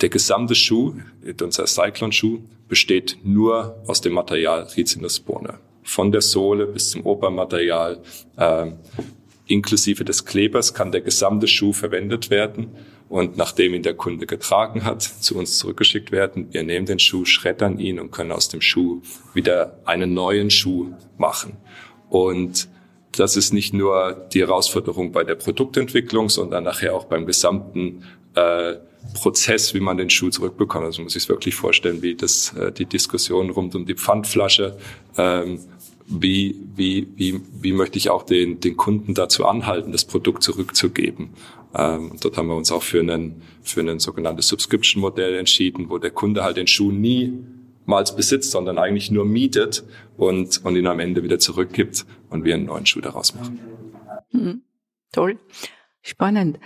der 0.00 0.08
gesamte 0.08 0.54
Schuh, 0.54 0.94
unser 1.40 1.66
Cyclone-Schuh, 1.66 2.40
besteht 2.68 3.18
nur 3.22 3.82
aus 3.86 4.00
dem 4.00 4.12
Material 4.12 4.62
Rizinusbohne. 4.76 5.58
Von 5.82 6.12
der 6.12 6.20
Sohle 6.20 6.66
bis 6.66 6.90
zum 6.90 7.06
Obermaterial, 7.06 8.02
äh, 8.36 8.66
inklusive 9.46 10.04
des 10.04 10.24
Klebers, 10.24 10.74
kann 10.74 10.92
der 10.92 11.00
gesamte 11.00 11.48
Schuh 11.48 11.72
verwendet 11.72 12.30
werden 12.30 12.68
und 13.08 13.38
nachdem 13.38 13.72
ihn 13.72 13.82
der 13.82 13.94
Kunde 13.94 14.26
getragen 14.26 14.84
hat, 14.84 15.02
zu 15.02 15.38
uns 15.38 15.58
zurückgeschickt 15.58 16.12
werden. 16.12 16.48
Wir 16.52 16.62
nehmen 16.62 16.84
den 16.84 16.98
Schuh, 16.98 17.24
schreddern 17.24 17.78
ihn 17.78 17.98
und 17.98 18.10
können 18.10 18.32
aus 18.32 18.48
dem 18.48 18.60
Schuh 18.60 19.00
wieder 19.32 19.78
einen 19.86 20.12
neuen 20.12 20.50
Schuh 20.50 20.92
machen. 21.16 21.56
Und 22.10 22.68
das 23.18 23.36
ist 23.36 23.52
nicht 23.52 23.74
nur 23.74 24.28
die 24.32 24.40
Herausforderung 24.40 25.12
bei 25.12 25.24
der 25.24 25.34
Produktentwicklung, 25.34 26.28
sondern 26.28 26.64
nachher 26.64 26.94
auch 26.94 27.04
beim 27.04 27.26
gesamten 27.26 28.04
äh, 28.34 28.74
Prozess, 29.14 29.74
wie 29.74 29.80
man 29.80 29.96
den 29.96 30.10
Schuh 30.10 30.30
zurückbekommt. 30.30 30.84
Also 30.84 31.02
muss 31.02 31.16
ich 31.16 31.24
es 31.24 31.28
wirklich 31.28 31.54
vorstellen, 31.54 32.02
wie 32.02 32.14
das 32.14 32.52
äh, 32.54 32.72
die 32.72 32.86
Diskussion 32.86 33.50
rund 33.50 33.74
um 33.74 33.86
die 33.86 33.94
Pfandflasche. 33.94 34.76
Ähm, 35.16 35.60
wie, 36.10 36.56
wie, 36.74 37.06
wie, 37.16 37.40
wie 37.60 37.72
möchte 37.72 37.98
ich 37.98 38.08
auch 38.08 38.22
den, 38.22 38.60
den 38.60 38.76
Kunden 38.76 39.12
dazu 39.12 39.44
anhalten, 39.44 39.92
das 39.92 40.06
Produkt 40.06 40.42
zurückzugeben. 40.42 41.30
Ähm, 41.74 42.12
dort 42.20 42.38
haben 42.38 42.48
wir 42.48 42.56
uns 42.56 42.72
auch 42.72 42.82
für, 42.82 43.00
einen, 43.00 43.42
für 43.62 43.80
ein 43.80 43.98
sogenanntes 43.98 44.48
Subscription-Modell 44.48 45.36
entschieden, 45.36 45.90
wo 45.90 45.98
der 45.98 46.10
Kunde 46.10 46.44
halt 46.44 46.56
den 46.56 46.66
Schuh 46.66 46.90
niemals 47.88 48.14
besitzt, 48.14 48.50
sondern 48.50 48.78
eigentlich 48.78 49.10
nur 49.10 49.24
mietet 49.24 49.82
und, 50.18 50.62
und 50.64 50.76
ihn 50.76 50.86
am 50.86 51.00
Ende 51.00 51.22
wieder 51.22 51.38
zurückgibt 51.38 52.04
und 52.28 52.44
wir 52.44 52.54
einen 52.54 52.66
neuen 52.66 52.84
Schuh 52.84 53.00
daraus 53.00 53.34
machen. 53.34 53.58
Mhm. 54.30 54.62
Toll, 55.10 55.38
spannend. 56.02 56.60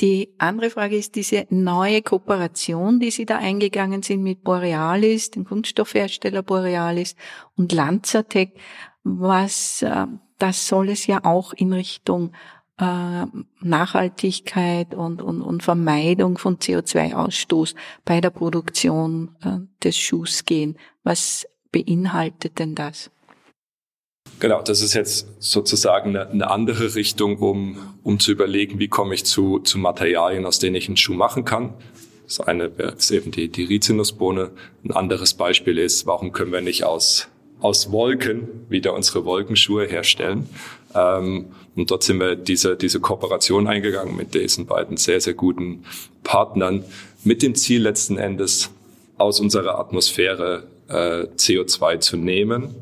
Die 0.00 0.34
andere 0.38 0.70
Frage 0.70 0.96
ist 0.96 1.14
diese 1.14 1.46
neue 1.50 2.02
Kooperation, 2.02 2.98
die 2.98 3.12
Sie 3.12 3.24
da 3.24 3.38
eingegangen 3.38 4.02
sind 4.02 4.22
mit 4.22 4.42
Borealis, 4.42 5.30
dem 5.30 5.44
Kunststoffhersteller 5.44 6.42
Borealis 6.42 7.14
und 7.56 7.72
Lanzatec. 7.72 8.58
Was, 9.04 9.82
äh, 9.82 10.06
das 10.38 10.66
soll 10.66 10.88
es 10.88 11.06
ja 11.06 11.24
auch 11.24 11.52
in 11.52 11.72
Richtung 11.72 12.32
äh, 12.78 13.26
Nachhaltigkeit 13.60 14.94
und, 14.94 15.22
und, 15.22 15.42
und 15.42 15.62
Vermeidung 15.62 16.38
von 16.38 16.58
CO2-Ausstoß 16.58 17.74
bei 18.04 18.20
der 18.20 18.30
Produktion 18.30 19.36
äh, 19.42 19.58
des 19.84 19.96
Schuhs 19.96 20.44
gehen. 20.44 20.76
Was 21.02 21.46
beinhaltet 21.70 22.58
denn 22.58 22.74
das? 22.74 23.10
Genau, 24.40 24.62
das 24.62 24.82
ist 24.82 24.94
jetzt 24.94 25.28
sozusagen 25.38 26.10
eine, 26.10 26.28
eine, 26.28 26.50
andere 26.50 26.94
Richtung, 26.94 27.38
um, 27.38 27.76
um 28.02 28.18
zu 28.18 28.32
überlegen, 28.32 28.78
wie 28.78 28.88
komme 28.88 29.14
ich 29.14 29.24
zu, 29.24 29.60
zu 29.60 29.78
Materialien, 29.78 30.46
aus 30.46 30.58
denen 30.58 30.74
ich 30.74 30.88
einen 30.88 30.96
Schuh 30.96 31.14
machen 31.14 31.44
kann. 31.44 31.74
Das 32.24 32.40
eine 32.40 32.64
ist 32.64 33.10
eben 33.10 33.30
die, 33.30 33.48
die 33.48 33.64
Rizinusbohne. 33.64 34.50
Ein 34.84 34.92
anderes 34.92 35.34
Beispiel 35.34 35.78
ist, 35.78 36.06
warum 36.06 36.32
können 36.32 36.52
wir 36.52 36.60
nicht 36.60 36.84
aus, 36.84 37.28
aus 37.60 37.92
Wolken 37.92 38.48
wieder 38.68 38.94
unsere 38.94 39.24
Wolkenschuhe 39.24 39.86
herstellen? 39.86 40.48
Ähm, 40.94 41.46
und 41.74 41.90
dort 41.90 42.02
sind 42.02 42.20
wir 42.20 42.36
diese, 42.36 42.76
diese 42.76 43.00
Kooperation 43.00 43.66
eingegangen 43.66 44.16
mit 44.16 44.34
diesen 44.34 44.66
beiden 44.66 44.96
sehr, 44.96 45.20
sehr 45.20 45.34
guten 45.34 45.84
Partnern 46.22 46.84
mit 47.24 47.42
dem 47.42 47.54
Ziel 47.54 47.82
letzten 47.82 48.18
Endes 48.18 48.70
aus 49.16 49.40
unserer 49.40 49.78
Atmosphäre 49.78 50.64
äh, 50.88 51.26
CO2 51.36 52.00
zu 52.00 52.16
nehmen 52.16 52.74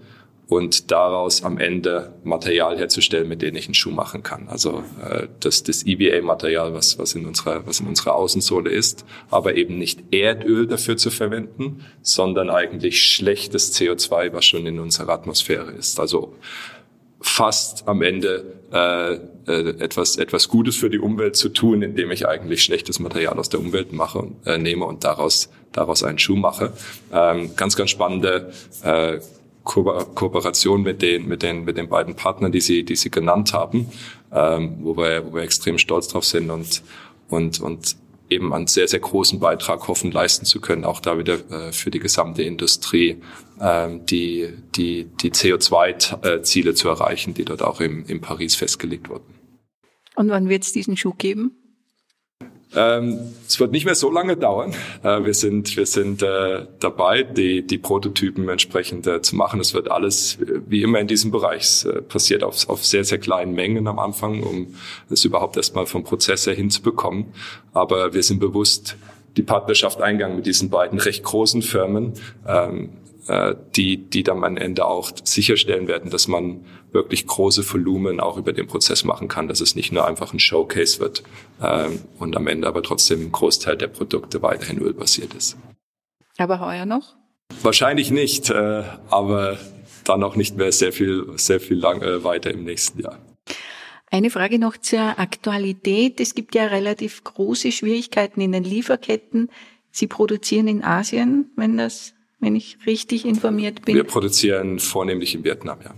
und 0.50 0.90
daraus 0.90 1.44
am 1.44 1.58
Ende 1.58 2.12
Material 2.24 2.76
herzustellen, 2.76 3.28
mit 3.28 3.40
dem 3.40 3.54
ich 3.54 3.66
einen 3.66 3.74
Schuh 3.74 3.92
machen 3.92 4.24
kann. 4.24 4.48
Also 4.48 4.82
äh, 5.08 5.28
das, 5.38 5.62
das 5.62 5.86
EVA-Material, 5.86 6.74
was, 6.74 6.98
was, 6.98 7.14
in 7.14 7.24
unserer, 7.24 7.66
was 7.66 7.78
in 7.78 7.86
unserer 7.86 8.16
Außensohle 8.16 8.70
ist, 8.70 9.04
aber 9.30 9.54
eben 9.54 9.78
nicht 9.78 10.12
Erdöl 10.12 10.66
dafür 10.66 10.96
zu 10.96 11.10
verwenden, 11.10 11.84
sondern 12.02 12.50
eigentlich 12.50 13.00
schlechtes 13.00 13.78
CO2, 13.78 14.32
was 14.32 14.44
schon 14.44 14.66
in 14.66 14.80
unserer 14.80 15.12
Atmosphäre 15.12 15.70
ist. 15.70 16.00
Also 16.00 16.34
fast 17.20 17.86
am 17.86 18.02
Ende 18.02 18.60
äh, 18.72 19.14
äh, 19.46 19.70
etwas 19.80 20.16
etwas 20.16 20.48
Gutes 20.48 20.76
für 20.76 20.90
die 20.90 20.98
Umwelt 20.98 21.36
zu 21.36 21.48
tun, 21.48 21.82
indem 21.82 22.10
ich 22.10 22.26
eigentlich 22.26 22.62
schlechtes 22.62 22.98
Material 22.98 23.38
aus 23.38 23.48
der 23.48 23.60
Umwelt 23.60 23.92
mache 23.92 24.28
äh, 24.44 24.58
nehme 24.58 24.84
und 24.86 25.04
daraus 25.04 25.50
daraus 25.72 26.02
einen 26.02 26.18
Schuh 26.18 26.36
mache. 26.36 26.72
Ähm, 27.12 27.56
ganz 27.56 27.76
ganz 27.76 27.90
spannende 27.90 28.52
äh, 28.82 29.18
Ko 29.64 29.84
Kooperation 30.14 30.82
mit 30.82 31.02
den, 31.02 31.28
mit 31.28 31.42
den, 31.42 31.64
mit 31.64 31.76
den 31.76 31.88
beiden 31.88 32.16
Partnern, 32.16 32.50
die 32.50 32.60
Sie, 32.60 32.82
die 32.82 32.96
Sie 32.96 33.10
genannt 33.10 33.52
haben, 33.52 33.90
ähm, 34.32 34.78
wo 34.80 34.96
wir, 34.96 35.26
wo 35.26 35.34
wir 35.34 35.42
extrem 35.42 35.78
stolz 35.78 36.08
drauf 36.08 36.24
sind 36.24 36.50
und, 36.50 36.82
und, 37.28 37.60
und 37.60 37.96
eben 38.30 38.54
einen 38.54 38.68
sehr, 38.68 38.88
sehr 38.88 39.00
großen 39.00 39.40
Beitrag 39.40 39.88
hoffen, 39.88 40.12
leisten 40.12 40.46
zu 40.46 40.60
können, 40.60 40.84
auch 40.84 41.00
da 41.00 41.18
wieder 41.18 41.34
äh, 41.50 41.72
für 41.72 41.90
die 41.90 41.98
gesamte 41.98 42.42
Industrie, 42.42 43.20
ähm, 43.60 44.06
die, 44.06 44.48
die, 44.76 45.04
die 45.20 45.30
CO2-Ziele 45.32 46.74
zu 46.74 46.88
erreichen, 46.88 47.34
die 47.34 47.44
dort 47.44 47.62
auch 47.62 47.80
im, 47.80 48.06
in 48.06 48.20
Paris 48.20 48.54
festgelegt 48.54 49.08
wurden. 49.08 49.34
Und 50.14 50.28
wann 50.30 50.48
wird 50.48 50.62
es 50.62 50.72
diesen 50.72 50.96
Schuh 50.96 51.14
geben? 51.14 51.59
Ähm, 52.74 53.34
es 53.48 53.58
wird 53.58 53.72
nicht 53.72 53.84
mehr 53.84 53.96
so 53.96 54.12
lange 54.12 54.36
dauern. 54.36 54.74
Äh, 55.02 55.24
wir 55.24 55.34
sind, 55.34 55.76
wir 55.76 55.86
sind 55.86 56.22
äh, 56.22 56.66
dabei, 56.78 57.24
die, 57.24 57.66
die 57.66 57.78
Prototypen 57.78 58.48
entsprechend 58.48 59.06
äh, 59.06 59.22
zu 59.22 59.34
machen. 59.34 59.60
Es 59.60 59.74
wird 59.74 59.90
alles, 59.90 60.38
wie 60.68 60.82
immer 60.82 61.00
in 61.00 61.08
diesem 61.08 61.30
Bereich, 61.30 61.86
passiert 62.08 62.44
auf, 62.44 62.68
auf 62.68 62.84
sehr, 62.84 63.04
sehr 63.04 63.18
kleinen 63.18 63.54
Mengen 63.54 63.86
am 63.88 63.98
Anfang, 63.98 64.42
um 64.42 64.74
es 65.08 65.24
überhaupt 65.24 65.56
erstmal 65.56 65.86
vom 65.86 66.04
Prozess 66.04 66.46
her 66.46 66.54
hinzubekommen. 66.54 67.26
Aber 67.72 68.14
wir 68.14 68.22
sind 68.22 68.38
bewusst 68.38 68.96
die 69.36 69.42
Partnerschaft 69.42 70.00
eingegangen 70.00 70.36
mit 70.36 70.46
diesen 70.46 70.70
beiden 70.70 70.98
recht 70.98 71.24
großen 71.24 71.62
Firmen. 71.62 72.14
Ähm, 72.46 72.90
äh, 73.30 73.54
die, 73.76 73.96
die 73.96 74.24
dann 74.24 74.42
am 74.42 74.56
Ende 74.56 74.84
auch 74.84 75.12
sicherstellen 75.22 75.86
werden, 75.86 76.10
dass 76.10 76.26
man 76.26 76.64
wirklich 76.90 77.28
große 77.28 77.62
Volumen 77.72 78.18
auch 78.18 78.36
über 78.36 78.52
den 78.52 78.66
Prozess 78.66 79.04
machen 79.04 79.28
kann, 79.28 79.46
dass 79.46 79.60
es 79.60 79.76
nicht 79.76 79.92
nur 79.92 80.04
einfach 80.04 80.32
ein 80.32 80.40
Showcase 80.40 80.98
wird 80.98 81.22
ähm, 81.62 82.00
und 82.18 82.36
am 82.36 82.48
Ende 82.48 82.66
aber 82.66 82.82
trotzdem 82.82 83.26
ein 83.26 83.30
Großteil 83.30 83.76
der 83.76 83.86
Produkte 83.86 84.42
weiterhin 84.42 84.80
ölbasiert 84.80 85.34
ist. 85.34 85.56
Aber 86.38 86.58
heuer 86.58 86.86
noch? 86.86 87.14
Wahrscheinlich 87.62 88.10
nicht, 88.10 88.50
äh, 88.50 88.82
aber 89.10 89.58
dann 90.02 90.24
auch 90.24 90.34
nicht 90.34 90.56
mehr 90.56 90.72
sehr 90.72 90.92
viel, 90.92 91.26
sehr 91.36 91.60
viel 91.60 91.78
lang 91.78 92.02
äh, 92.02 92.24
weiter 92.24 92.50
im 92.50 92.64
nächsten 92.64 93.00
Jahr. 93.00 93.18
Eine 94.10 94.30
Frage 94.30 94.58
noch 94.58 94.76
zur 94.76 95.20
Aktualität. 95.20 96.18
Es 96.18 96.34
gibt 96.34 96.56
ja 96.56 96.66
relativ 96.66 97.22
große 97.22 97.70
Schwierigkeiten 97.70 98.40
in 98.40 98.50
den 98.50 98.64
Lieferketten. 98.64 99.50
Sie 99.92 100.08
produzieren 100.08 100.66
in 100.66 100.82
Asien, 100.82 101.52
wenn 101.54 101.76
das 101.76 102.14
wenn 102.40 102.56
ich 102.56 102.78
richtig 102.86 103.24
informiert 103.24 103.84
bin. 103.84 103.94
Wir 103.94 104.04
produzieren 104.04 104.78
vornehmlich 104.78 105.34
in 105.34 105.44
Vietnam, 105.44 105.78
ja. 105.84 105.94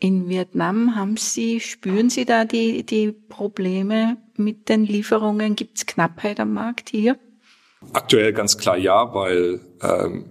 In 0.00 0.28
Vietnam 0.28 0.94
haben 0.94 1.16
Sie, 1.16 1.58
spüren 1.58 2.08
Sie 2.08 2.24
da 2.24 2.44
die, 2.44 2.84
die 2.84 3.10
Probleme 3.10 4.16
mit 4.36 4.68
den 4.68 4.84
Lieferungen? 4.84 5.56
Gibt 5.56 5.78
es 5.78 5.86
Knappheit 5.86 6.38
am 6.38 6.52
Markt 6.52 6.90
hier? 6.90 7.18
Aktuell 7.92 8.32
ganz 8.32 8.58
klar 8.58 8.76
ja, 8.76 9.12
weil 9.12 9.60
ähm, 9.82 10.26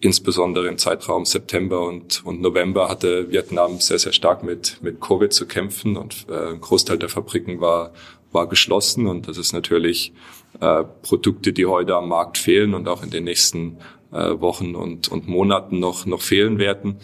insbesondere 0.00 0.68
im 0.68 0.76
Zeitraum 0.76 1.24
September 1.24 1.86
und, 1.86 2.24
und 2.24 2.40
November 2.40 2.88
hatte 2.88 3.30
Vietnam 3.30 3.80
sehr, 3.80 3.98
sehr 3.98 4.12
stark 4.12 4.42
mit, 4.42 4.78
mit 4.82 5.00
Covid 5.00 5.32
zu 5.32 5.46
kämpfen 5.46 5.96
und 5.96 6.26
äh, 6.28 6.52
ein 6.52 6.60
Großteil 6.60 6.98
der 6.98 7.08
Fabriken 7.08 7.60
war, 7.60 7.92
war 8.30 8.46
geschlossen 8.46 9.06
und 9.06 9.26
das 9.26 9.38
ist 9.38 9.52
natürlich 9.52 10.12
äh, 10.60 10.84
Produkte, 11.02 11.52
die 11.52 11.66
heute 11.66 11.96
am 11.96 12.08
Markt 12.08 12.38
fehlen 12.38 12.74
und 12.74 12.88
auch 12.88 13.02
in 13.02 13.10
den 13.10 13.24
nächsten 13.24 13.78
äh, 14.12 14.40
Wochen 14.40 14.74
und, 14.74 15.08
und 15.08 15.28
Monaten 15.28 15.78
noch, 15.78 16.06
noch 16.06 16.20
fehlen 16.20 16.58
werden. 16.58 16.96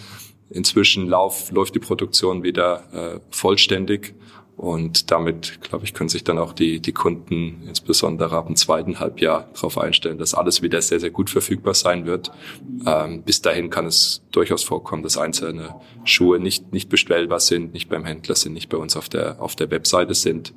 Inzwischen 0.50 1.08
lauf, 1.08 1.50
läuft 1.50 1.75
die 1.75 1.80
Produktion 1.80 2.42
wieder 2.42 2.84
äh, 2.92 3.20
vollständig 3.30 4.14
und 4.56 5.11
damit, 5.11 5.58
glaube 5.62 5.84
ich, 5.84 5.94
können 5.94 6.08
sich 6.08 6.23
dann 6.23 6.38
auch 6.38 6.52
die, 6.52 6.78
die 6.78 6.92
Kunden 6.92 7.64
insbesondere 7.66 8.37
ab 8.37 8.46
dem 8.46 8.54
zweiten 8.54 9.00
Halbjahr 9.00 9.49
darauf 9.52 9.78
einstellen, 9.78 10.18
dass 10.18 10.32
alles 10.32 10.62
wieder 10.62 10.80
sehr, 10.80 11.00
sehr 11.00 11.11
gut 11.11 11.28
verfügbar 11.28 11.75
sein 11.75 12.06
wird. 12.06 12.30
Ähm, 12.87 13.23
bis 13.23 13.42
dahin 13.42 13.68
kann 13.68 13.87
es 13.87 14.23
durchaus 14.30 14.62
vorkommen, 14.62 15.02
dass 15.02 15.18
einzelne 15.18 15.75
Schuhe 16.04 16.38
nicht, 16.38 16.73
nicht 16.73 16.88
bestellbar 16.88 17.40
sind, 17.40 17.75
nicht 17.75 17.88
beim 17.88 18.04
Händler 18.04 18.37
sind, 18.37 18.52
nicht 18.52 18.68
bei 18.68 18.76
uns 18.76 18.96
auf 18.96 19.08
der, 19.08 19.42
auf 19.42 19.56
der 19.56 19.73
Webseite 19.73 20.14
sind. 20.14 20.54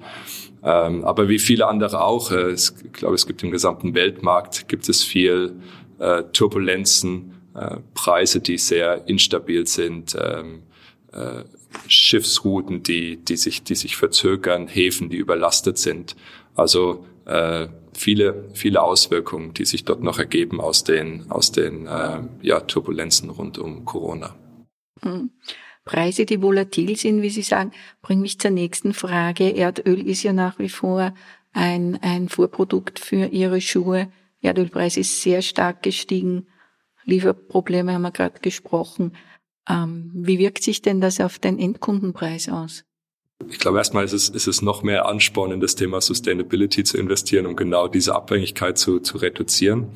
Ähm, 0.64 1.04
aber 1.04 1.28
wie 1.28 1.40
viele 1.40 1.68
andere 1.68 2.04
auch, 2.04 2.32
äh, 2.32 2.52
es, 2.52 2.76
ich 2.84 2.94
glaube, 2.94 3.16
es 3.16 3.26
gibt 3.26 3.42
im 3.42 3.50
gesamten 3.50 3.96
Weltmarkt, 3.96 4.68
gibt 4.68 4.88
es 4.90 5.04
viel 5.04 5.56
äh, 6.00 6.24
Turbulenzen, 6.34 7.34
äh, 7.56 7.78
Preise, 7.94 8.40
die 8.40 8.58
sehr 8.58 9.08
instabil 9.08 9.68
sind, 9.68 10.16
ähm, 10.20 10.64
äh, 11.12 11.44
Schiffsrouten, 11.88 12.84
die, 12.84 13.18
die, 13.18 13.38
sich, 13.38 13.64
die 13.64 13.76
sich 13.76 13.98
verzögern, 13.98 14.68
Häfen, 14.68 15.10
die 15.10 15.18
überlastet 15.18 15.78
sind. 15.78 16.16
Also 16.56 17.06
äh, 17.26 17.68
viele, 17.94 18.46
viele 18.54 18.82
Auswirkungen, 18.82 19.54
die 19.54 19.66
sich 19.66 19.86
dort 19.86 20.02
noch 20.02 20.20
ergeben 20.20 20.62
aus 20.62 20.84
den, 20.84 21.30
aus 21.30 21.52
den 21.52 21.88
äh, 21.88 22.20
ja, 22.42 22.60
Turbulenzen 22.62 23.30
rund 23.30 23.58
um 23.58 23.86
Corona. 23.86 24.36
Mhm. 25.04 25.32
Preise, 25.84 26.26
die 26.26 26.42
volatil 26.42 26.98
sind, 26.98 27.22
wie 27.22 27.30
Sie 27.30 27.44
sagen, 27.44 27.72
bringt 28.02 28.22
mich 28.22 28.40
zur 28.40 28.52
nächsten 28.52 28.94
Frage. 28.94 29.56
Erdöl 29.56 30.06
ist 30.06 30.22
ja 30.24 30.34
nach 30.34 30.60
wie 30.60 30.70
vor 30.70 31.14
ein, 31.54 31.98
ein 32.02 32.28
Vorprodukt 32.28 33.00
für 33.00 33.28
Ihre 33.28 33.62
Schuhe. 33.62 34.12
Erdölpreis 34.48 34.98
ist 34.98 35.22
sehr 35.22 35.42
stark 35.42 35.84
gestiegen. 35.84 36.48
Lieferprobleme 37.06 37.94
haben 37.94 38.02
wir 38.02 38.12
gerade 38.12 38.40
gesprochen. 38.40 39.16
Ähm, 39.70 40.12
wie 40.14 40.40
wirkt 40.40 40.64
sich 40.64 40.82
denn 40.82 41.02
das 41.02 41.20
auf 41.20 41.40
den 41.40 41.60
Endkundenpreis 41.60 42.50
aus? 42.50 42.84
Ich 43.50 43.60
glaube, 43.60 43.78
erstmal 43.78 44.04
ist 44.04 44.14
es, 44.14 44.30
ist 44.30 44.48
es 44.48 44.62
noch 44.62 44.82
mehr 44.82 45.06
Ansporn, 45.06 45.52
in 45.52 45.60
das 45.60 45.76
Thema 45.76 46.02
Sustainability 46.02 46.84
zu 46.84 46.98
investieren, 46.98 47.46
um 47.46 47.56
genau 47.56 47.88
diese 47.88 48.16
Abhängigkeit 48.16 48.78
zu, 48.78 49.00
zu 49.00 49.18
reduzieren. 49.18 49.90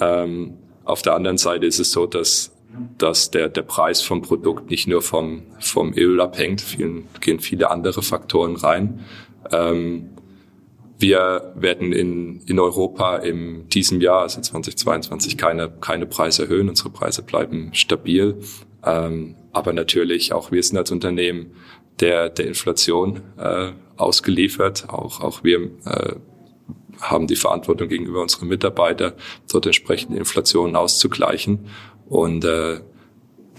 Ähm, 0.00 0.58
auf 0.84 1.02
der 1.02 1.14
anderen 1.14 1.38
Seite 1.38 1.66
ist 1.66 1.78
es 1.78 1.92
so, 1.92 2.06
dass, 2.06 2.56
dass 2.96 3.30
der, 3.30 3.48
der 3.48 3.62
Preis 3.62 4.00
vom 4.00 4.22
Produkt 4.22 4.70
nicht 4.70 4.88
nur 4.88 5.02
vom, 5.02 5.42
vom 5.60 5.92
Öl 5.92 6.20
abhängt, 6.20 6.62
vielen, 6.62 7.06
gehen 7.20 7.38
viele 7.38 7.70
andere 7.70 8.02
Faktoren 8.02 8.56
rein. 8.56 9.04
Ähm, 9.52 10.10
wir 11.00 11.52
werden 11.56 11.92
in, 11.92 12.40
in 12.46 12.58
Europa 12.58 13.16
in 13.16 13.68
diesem 13.68 14.00
Jahr, 14.00 14.22
also 14.22 14.40
2022, 14.40 15.38
keine, 15.38 15.70
keine 15.70 16.06
Preise 16.06 16.42
erhöhen. 16.42 16.68
Unsere 16.68 16.90
Preise 16.90 17.22
bleiben 17.22 17.70
stabil. 17.72 18.36
Ähm, 18.84 19.36
aber 19.52 19.72
natürlich 19.72 20.32
auch 20.32 20.52
wir 20.52 20.62
sind 20.62 20.78
als 20.78 20.90
Unternehmen 20.90 21.52
der, 22.00 22.28
der 22.28 22.46
Inflation 22.46 23.20
äh, 23.38 23.72
ausgeliefert. 23.96 24.88
Auch, 24.88 25.20
auch 25.20 25.42
wir 25.42 25.70
äh, 25.86 26.14
haben 27.00 27.26
die 27.26 27.36
Verantwortung 27.36 27.88
gegenüber 27.88 28.20
unseren 28.20 28.48
Mitarbeitern, 28.48 29.14
dort 29.50 29.66
entsprechend 29.66 30.16
Inflation 30.16 30.76
auszugleichen. 30.76 31.66
Und 32.08 32.44
äh, 32.44 32.80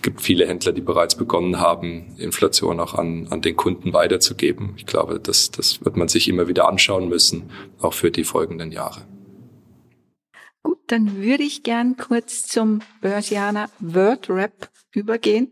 gibt 0.02 0.22
viele 0.22 0.48
Händler, 0.48 0.72
die 0.72 0.82
bereits 0.82 1.16
begonnen 1.16 1.60
haben, 1.60 2.16
Inflation 2.18 2.80
auch 2.80 2.94
an, 2.94 3.28
an 3.30 3.42
den 3.42 3.56
Kunden 3.56 3.94
weiterzugeben. 3.94 4.74
Ich 4.78 4.86
glaube, 4.86 5.20
das, 5.20 5.52
das 5.52 5.84
wird 5.84 5.98
man 5.98 6.08
sich 6.08 6.28
immer 6.28 6.48
wieder 6.48 6.68
anschauen 6.68 7.10
müssen, 7.10 7.50
auch 7.80 7.94
für 7.94 8.12
die 8.12 8.24
folgenden 8.24 8.72
Jahre. 8.72 9.02
Gut, 10.64 10.80
dann 10.88 11.18
würde 11.22 11.44
ich 11.44 11.64
gern 11.64 11.98
kurz 11.98 12.48
zum 12.48 12.82
Börsianer 13.02 13.70
Word 13.80 14.30
Rap 14.30 14.70
übergehen. 14.94 15.52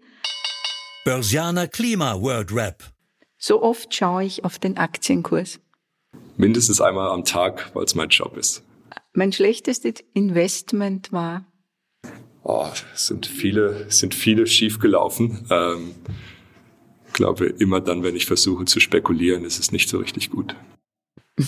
Börsianer 1.05 1.67
Klima 1.67 2.19
Word 2.21 2.53
Rap. 2.53 2.83
So 3.37 3.63
oft 3.63 3.93
schaue 3.93 4.25
ich 4.25 4.43
auf 4.43 4.59
den 4.59 4.77
Aktienkurs. 4.77 5.59
Mindestens 6.37 6.81
einmal 6.81 7.09
am 7.09 7.25
Tag, 7.25 7.71
weil 7.73 7.85
es 7.85 7.95
mein 7.95 8.09
Job 8.09 8.37
ist. 8.37 8.63
Mein 9.13 9.31
schlechtestes 9.31 9.95
Investment 10.13 11.11
war 11.11 11.45
oh, 12.49 12.71
sind 12.95 13.27
viele, 13.27 13.89
sind 13.91 14.15
viele 14.15 14.47
schiefgelaufen. 14.47 15.45
Ähm, 15.49 15.95
glaube, 17.13 17.45
immer 17.45 17.81
dann, 17.81 18.03
wenn 18.03 18.15
ich 18.15 18.25
versuche 18.25 18.65
zu 18.65 18.79
spekulieren, 18.79 19.43
ist 19.43 19.59
es 19.59 19.71
nicht 19.71 19.89
so 19.89 19.99
richtig 19.99 20.29
gut. 20.29 20.55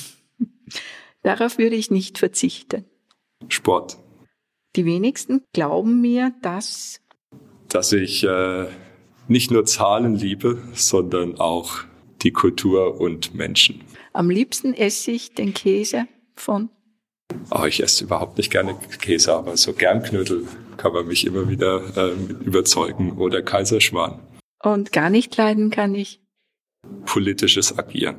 Darauf 1.23 1.57
würde 1.57 1.75
ich 1.75 1.91
nicht 1.91 2.17
verzichten. 2.17 2.85
Sport. 3.47 3.97
Die 4.75 4.85
wenigsten 4.85 5.41
glauben 5.53 6.01
mir, 6.01 6.33
dass 6.41 7.01
dass 7.67 7.93
ich 7.93 8.23
äh, 8.25 8.67
nicht 9.29 9.49
nur 9.49 9.65
Zahlen 9.65 10.15
liebe, 10.15 10.61
sondern 10.73 11.39
auch 11.39 11.79
die 12.21 12.31
Kultur 12.31 12.99
und 12.99 13.33
Menschen. 13.33 13.81
Am 14.11 14.29
liebsten 14.29 14.73
esse 14.73 15.11
ich 15.11 15.33
den 15.33 15.53
Käse 15.53 16.05
von 16.35 16.69
Oh, 17.51 17.65
ich 17.65 17.81
esse 17.81 18.03
überhaupt 18.03 18.37
nicht 18.37 18.51
gerne 18.51 18.75
Käse, 18.99 19.33
aber 19.33 19.57
so 19.57 19.73
Gernknödel 19.73 20.47
kann 20.77 20.93
man 20.93 21.07
mich 21.07 21.25
immer 21.25 21.49
wieder 21.49 21.81
äh, 21.95 22.13
überzeugen 22.43 23.13
oder 23.13 23.41
Kaiserschmarrn. 23.41 24.19
Und 24.63 24.91
gar 24.91 25.09
nicht 25.09 25.35
leiden 25.37 25.69
kann 25.69 25.95
ich. 25.95 26.21
Politisches 27.05 27.77
Agieren. 27.77 28.17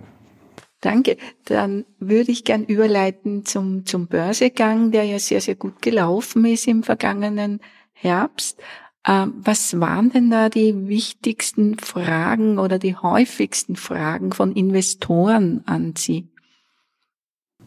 Danke. 0.80 1.16
Dann 1.44 1.84
würde 1.98 2.32
ich 2.32 2.44
gern 2.44 2.64
überleiten 2.64 3.44
zum, 3.44 3.86
zum 3.86 4.08
Börsegang, 4.08 4.90
der 4.90 5.04
ja 5.04 5.18
sehr, 5.18 5.40
sehr 5.40 5.54
gut 5.54 5.80
gelaufen 5.80 6.44
ist 6.44 6.66
im 6.66 6.82
vergangenen 6.82 7.60
Herbst. 7.92 8.60
Ähm, 9.06 9.34
was 9.36 9.80
waren 9.80 10.10
denn 10.10 10.30
da 10.30 10.48
die 10.48 10.88
wichtigsten 10.88 11.78
Fragen 11.78 12.58
oder 12.58 12.78
die 12.78 12.96
häufigsten 12.96 13.76
Fragen 13.76 14.32
von 14.32 14.52
Investoren 14.52 15.62
an 15.66 15.94
Sie? 15.96 16.28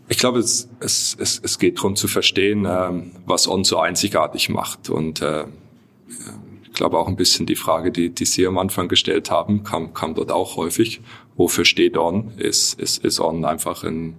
Ich 0.08 0.18
glaube, 0.20 0.40
es, 0.40 0.70
es, 0.80 1.18
es, 1.20 1.42
es 1.44 1.58
geht 1.58 1.78
darum 1.78 1.96
zu 1.96 2.08
verstehen, 2.08 2.68
ähm, 2.70 3.12
was 3.26 3.48
On 3.48 3.64
so 3.64 3.80
einzigartig 3.80 4.50
macht. 4.50 4.90
Und 4.90 5.22
äh, 5.22 5.46
ich 6.64 6.74
glaube 6.74 7.00
auch 7.00 7.08
ein 7.08 7.16
bisschen 7.16 7.46
die 7.46 7.56
Frage, 7.56 7.92
die, 7.92 8.10
die 8.10 8.26
Sie 8.26 8.46
am 8.46 8.58
Anfang 8.58 8.88
gestellt 8.88 9.32
haben, 9.32 9.64
kam, 9.64 9.94
kam 9.94 10.14
dort 10.14 10.32
auch 10.32 10.58
häufig. 10.58 11.02
Wofür 11.36 11.66
steht 11.66 11.98
On? 11.98 12.34
Ist, 12.38 12.80
ist, 12.80 13.04
ist 13.04 13.20
On 13.20 13.46
einfach 13.46 13.84
ein, 13.84 14.16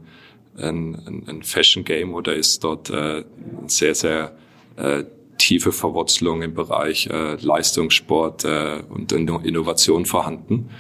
ein, 0.59 1.25
ein 1.29 1.43
Fashion 1.43 1.85
Game 1.85 2.15
oder 2.15 2.35
ist 2.35 2.65
dort 2.65 2.91
äh, 2.91 3.25
sehr, 3.67 3.95
sehr 3.95 4.37
äh, 4.77 5.05
tiefe 5.39 5.71
Verwurzelung 5.71 6.43
im 6.43 6.55
Bereich 6.55 7.07
äh, 7.07 7.37
Leistungssport 7.37 8.45
äh, 8.45 8.83
und 8.89 9.13
Innovation 9.13 10.05
vorhanden? 10.05 10.71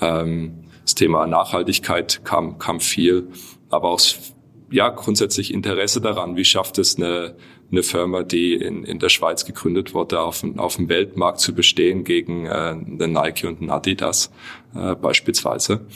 Ähm, 0.00 0.58
das 0.82 0.94
Thema 0.94 1.26
Nachhaltigkeit 1.26 2.22
kam, 2.24 2.58
kam 2.58 2.80
viel, 2.80 3.28
aber 3.70 3.90
auch 3.90 4.00
ja 4.72 4.88
grundsätzlich 4.88 5.52
Interesse 5.52 6.00
daran, 6.00 6.36
wie 6.36 6.44
schafft 6.44 6.78
es 6.78 6.96
eine, 6.96 7.36
eine 7.70 7.82
Firma, 7.82 8.22
die 8.22 8.54
in, 8.54 8.84
in 8.84 8.98
der 8.98 9.08
Schweiz 9.08 9.44
gegründet 9.44 9.94
wurde, 9.94 10.20
auf, 10.20 10.44
auf 10.56 10.76
dem 10.76 10.88
Weltmarkt 10.88 11.40
zu 11.40 11.54
bestehen 11.54 12.04
gegen 12.04 12.46
äh, 12.46 12.74
den 12.76 13.12
Nike 13.12 13.46
und 13.46 13.60
den 13.60 13.70
Adidas 13.70 14.30
äh, 14.74 14.94
beispielsweise. 14.94 15.86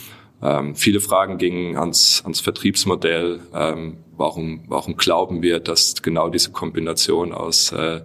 Ähm, 0.42 0.74
viele 0.74 1.00
Fragen 1.00 1.38
gingen 1.38 1.76
ans, 1.76 2.22
ans 2.24 2.40
Vertriebsmodell. 2.40 3.40
Ähm, 3.54 3.98
warum, 4.16 4.64
warum 4.68 4.96
glauben 4.96 5.42
wir, 5.42 5.60
dass 5.60 6.02
genau 6.02 6.28
diese 6.28 6.52
Kombination 6.52 7.32
aus 7.32 7.72
äh, 7.72 8.02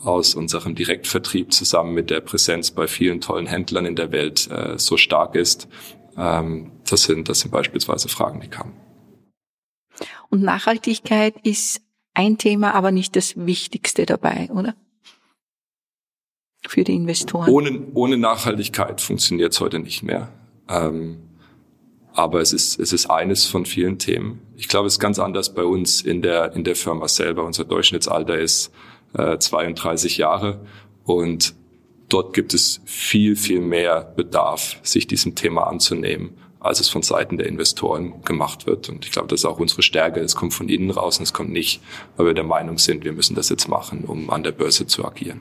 aus 0.00 0.34
unserem 0.34 0.74
Direktvertrieb 0.74 1.52
zusammen 1.52 1.92
mit 1.92 2.10
der 2.10 2.20
Präsenz 2.20 2.70
bei 2.70 2.86
vielen 2.86 3.20
tollen 3.20 3.46
Händlern 3.46 3.84
in 3.84 3.96
der 3.96 4.12
Welt 4.12 4.48
äh, 4.50 4.78
so 4.78 4.96
stark 4.96 5.34
ist. 5.34 5.68
Ähm, 6.16 6.72
das 6.88 7.02
sind 7.02 7.28
das 7.28 7.40
sind 7.40 7.50
beispielsweise 7.50 8.08
Fragen, 8.08 8.40
die 8.40 8.48
kamen. 8.48 8.87
Und 10.30 10.42
Nachhaltigkeit 10.42 11.34
ist 11.42 11.80
ein 12.14 12.38
Thema, 12.38 12.74
aber 12.74 12.90
nicht 12.90 13.16
das 13.16 13.34
Wichtigste 13.36 14.06
dabei, 14.06 14.48
oder? 14.52 14.74
Für 16.66 16.84
die 16.84 16.94
Investoren. 16.94 17.48
Ohne, 17.50 17.86
ohne 17.94 18.18
Nachhaltigkeit 18.18 19.00
funktioniert 19.00 19.52
es 19.52 19.60
heute 19.60 19.78
nicht 19.78 20.02
mehr. 20.02 20.32
Ähm, 20.68 21.18
aber 22.12 22.40
es 22.40 22.52
ist, 22.52 22.80
es 22.80 22.92
ist 22.92 23.06
eines 23.06 23.46
von 23.46 23.64
vielen 23.64 23.98
Themen. 23.98 24.40
Ich 24.56 24.66
glaube, 24.68 24.88
es 24.88 24.94
ist 24.94 24.98
ganz 24.98 25.20
anders 25.20 25.54
bei 25.54 25.62
uns 25.62 26.02
in 26.02 26.20
der, 26.20 26.52
in 26.54 26.64
der 26.64 26.74
Firma 26.74 27.06
selber. 27.06 27.44
Unser 27.44 27.64
Durchschnittsalter 27.64 28.36
ist 28.36 28.72
äh, 29.14 29.38
32 29.38 30.18
Jahre 30.18 30.66
und 31.04 31.54
dort 32.08 32.34
gibt 32.34 32.54
es 32.54 32.80
viel, 32.84 33.36
viel 33.36 33.60
mehr 33.60 34.00
Bedarf, 34.16 34.80
sich 34.82 35.06
diesem 35.06 35.36
Thema 35.36 35.68
anzunehmen 35.68 36.36
als 36.60 36.80
es 36.80 36.88
von 36.88 37.02
Seiten 37.02 37.38
der 37.38 37.46
Investoren 37.46 38.22
gemacht 38.22 38.66
wird. 38.66 38.88
Und 38.88 39.04
ich 39.04 39.12
glaube, 39.12 39.28
das 39.28 39.40
ist 39.40 39.44
auch 39.44 39.58
unsere 39.58 39.82
Stärke. 39.82 40.20
Es 40.20 40.36
kommt 40.36 40.54
von 40.54 40.68
innen 40.68 40.90
raus 40.90 41.18
und 41.18 41.24
es 41.24 41.32
kommt 41.32 41.50
nicht, 41.50 41.80
weil 42.16 42.26
wir 42.26 42.34
der 42.34 42.44
Meinung 42.44 42.78
sind, 42.78 43.04
wir 43.04 43.12
müssen 43.12 43.34
das 43.34 43.48
jetzt 43.48 43.68
machen, 43.68 44.04
um 44.04 44.30
an 44.30 44.42
der 44.42 44.52
Börse 44.52 44.86
zu 44.86 45.04
agieren. 45.04 45.40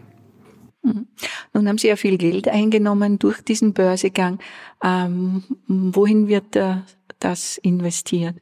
Mhm. 0.83 1.07
Nun 1.53 1.67
haben 1.67 1.77
Sie 1.77 1.87
ja 1.87 1.95
viel 1.95 2.17
Geld 2.17 2.47
eingenommen 2.47 3.19
durch 3.19 3.41
diesen 3.41 3.73
Börsegang. 3.73 4.39
Ähm, 4.83 5.43
wohin 5.67 6.27
wird 6.27 6.55
äh, 6.55 6.77
das 7.19 7.57
investiert? 7.57 8.35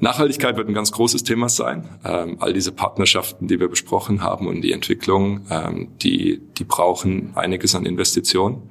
Nachhaltigkeit 0.00 0.56
wird 0.56 0.68
ein 0.68 0.74
ganz 0.74 0.90
großes 0.92 1.22
Thema 1.22 1.48
sein. 1.48 1.88
Ähm, 2.04 2.36
all 2.40 2.52
diese 2.52 2.72
Partnerschaften, 2.72 3.46
die 3.46 3.60
wir 3.60 3.68
besprochen 3.68 4.22
haben 4.22 4.48
und 4.48 4.60
die 4.62 4.72
Entwicklung, 4.72 5.46
ähm, 5.50 5.92
die, 6.02 6.40
die 6.58 6.64
brauchen 6.64 7.32
einiges 7.36 7.74
an 7.74 7.86
Investitionen. 7.86 8.70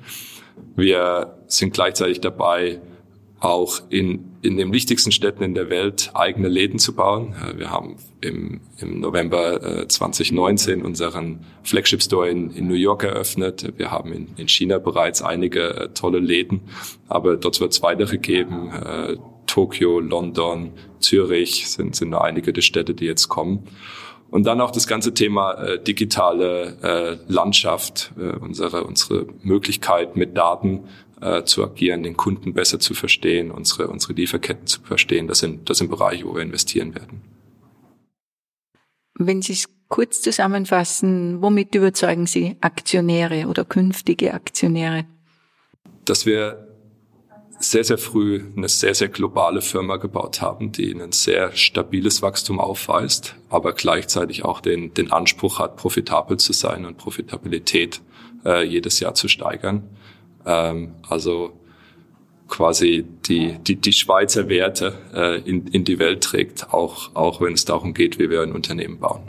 Wir 0.76 1.38
sind 1.48 1.74
gleichzeitig 1.74 2.20
dabei, 2.20 2.82
auch 3.44 3.82
in, 3.90 4.38
in 4.42 4.56
den 4.56 4.72
wichtigsten 4.72 5.12
Städten 5.12 5.44
in 5.44 5.54
der 5.54 5.70
Welt 5.70 6.12
eigene 6.14 6.48
Läden 6.48 6.80
zu 6.80 6.96
bauen. 6.96 7.36
Äh, 7.36 7.60
wir 7.60 7.72
haben 7.72 7.98
im, 8.22 8.62
im 8.78 9.02
November 9.02 9.88
2019 9.88 10.80
äh, 10.80 10.84
unseren 10.84 11.46
Flagship 11.64 12.02
Store 12.02 12.30
in, 12.30 12.52
in 12.52 12.68
New 12.68 12.74
York 12.74 13.04
eröffnet. 13.04 13.74
Wir 13.78 13.92
haben 13.92 14.14
in, 14.14 14.30
in 14.38 14.48
China 14.48 14.78
bereits 14.78 15.22
einige 15.22 15.76
äh, 15.76 15.90
tolle 15.90 16.20
Läden, 16.20 16.62
aber 17.10 17.36
dort 17.36 17.60
wird 17.60 17.74
es 17.74 17.84
weitere 17.84 18.18
geben. 18.18 18.72
Tokio, 19.46 20.00
London, 20.00 20.72
Zürich 21.00 21.70
sind, 21.70 21.96
sind 21.96 22.12
nur 22.12 22.24
einige 22.24 22.54
der 22.54 22.62
Städte, 22.62 22.94
die 22.94 23.06
jetzt 23.06 23.28
kommen. 23.28 23.68
Und 24.30 24.48
dann 24.48 24.62
auch 24.62 24.72
das 24.72 24.88
ganze 24.88 25.14
Thema 25.14 25.54
äh, 25.54 25.84
digitale 25.84 26.78
äh, 26.82 27.32
Landschaft, 27.32 28.14
äh, 28.18 28.36
unsere, 28.38 28.84
unsere 28.86 29.28
Möglichkeit 29.44 30.16
mit 30.16 30.36
Daten 30.36 30.86
äh, 31.24 31.46
zu 31.46 31.64
agieren, 31.64 32.04
den 32.04 32.18
Kunden 32.18 32.54
besser 32.54 32.80
zu 32.80 32.94
verstehen, 32.94 33.50
unsere, 33.50 33.88
unsere 33.88 34.14
Lieferketten 34.14 34.68
zu 34.68 34.82
verstehen. 34.82 35.28
Das 35.28 35.40
sind, 35.40 35.70
das 35.70 35.78
sind 35.78 35.90
Bereiche, 35.90 36.26
wo 36.26 36.36
wir 36.36 36.42
investieren 36.42 36.94
werden. 36.96 37.22
Wenn 39.16 39.42
Sie 39.42 39.54
es 39.54 39.70
kurz 39.88 40.22
zusammenfassen, 40.22 41.42
womit 41.42 41.76
überzeugen 41.76 42.26
Sie 42.26 42.58
Aktionäre 42.62 43.48
oder 43.48 43.64
künftige 43.64 44.34
Aktionäre? 44.34 45.06
Dass 46.06 46.26
wir 46.26 46.68
sehr, 47.60 47.84
sehr 47.84 47.98
früh 47.98 48.44
eine 48.58 48.68
sehr, 48.68 48.94
sehr 48.94 49.08
globale 49.08 49.62
Firma 49.62 49.98
gebaut 49.98 50.42
haben, 50.42 50.72
die 50.72 50.94
ein 50.94 51.14
sehr 51.14 51.54
stabiles 51.54 52.22
Wachstum 52.22 52.60
aufweist, 52.60 53.36
aber 53.50 53.74
gleichzeitig 53.74 54.44
auch 54.44 54.60
den, 54.60 54.94
den 54.94 55.12
Anspruch 55.12 55.60
hat, 55.60 55.78
profitabel 55.78 56.38
zu 56.38 56.52
sein 56.52 56.86
und 56.86 56.98
Profitabilität 56.98 58.02
äh, 58.44 58.66
jedes 58.66 59.00
Jahr 59.00 59.14
zu 59.14 59.30
steigern. 59.30 59.84
Ähm, 60.46 60.96
also 61.08 61.54
quasi 62.48 63.06
die, 63.28 63.58
die, 63.60 63.76
die 63.78 63.94
Schweizer 63.94 64.48
Werte 64.48 64.94
äh, 65.14 65.50
in, 65.50 65.68
in 65.68 65.84
die 65.86 66.00
Welt 66.00 66.24
trägt, 66.24 66.74
auch, 66.74 67.16
auch 67.16 67.42
wenn 67.42 67.54
es 67.54 67.66
darum 67.66 67.94
geht, 67.94 68.20
wie 68.20 68.30
wir 68.30 68.42
ein 68.42 68.52
Unternehmen 68.52 69.00
bauen. 69.00 69.24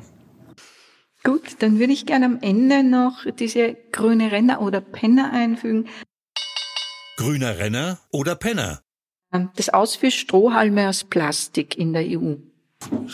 Gut, 1.22 1.56
dann 1.60 1.78
würde 1.78 1.94
ich 1.94 2.04
gerne 2.04 2.26
am 2.26 2.38
Ende 2.42 2.84
noch 2.84 3.24
diese 3.38 3.76
grüne 3.92 4.30
Renner 4.30 4.60
oder 4.60 4.82
Penner 4.82 5.32
einfügen. 5.32 5.88
Grüner 7.16 7.58
Renner 7.58 7.98
oder 8.10 8.34
Penner? 8.34 8.82
Das 9.56 9.68
Aus 9.70 9.98
Strohhalme 10.06 10.88
aus 10.88 11.04
Plastik 11.04 11.78
in 11.78 11.92
der 11.92 12.04
EU. 12.06 12.34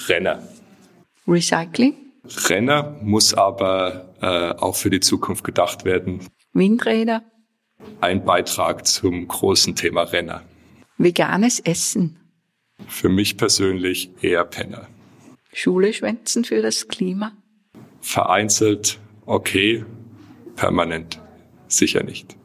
Renner. 0.08 0.42
Recycling? 1.26 1.94
Renner 2.48 2.98
muss 3.00 3.32
aber 3.32 4.14
äh, 4.20 4.60
auch 4.60 4.74
für 4.74 4.90
die 4.90 5.00
Zukunft 5.00 5.44
gedacht 5.44 5.84
werden. 5.84 6.26
Windräder? 6.52 7.22
Ein 8.00 8.24
Beitrag 8.24 8.86
zum 8.86 9.28
großen 9.28 9.74
Thema 9.74 10.02
Renner. 10.02 10.42
Veganes 10.98 11.60
Essen? 11.60 12.18
Für 12.88 13.08
mich 13.08 13.36
persönlich 13.36 14.10
eher 14.22 14.44
Penner. 14.44 14.88
Schule 15.52 15.92
schwänzen 15.92 16.44
für 16.44 16.62
das 16.62 16.88
Klima? 16.88 17.32
Vereinzelt 18.00 18.98
okay, 19.26 19.84
permanent 20.56 21.20
sicher 21.68 22.02
nicht. 22.02 22.36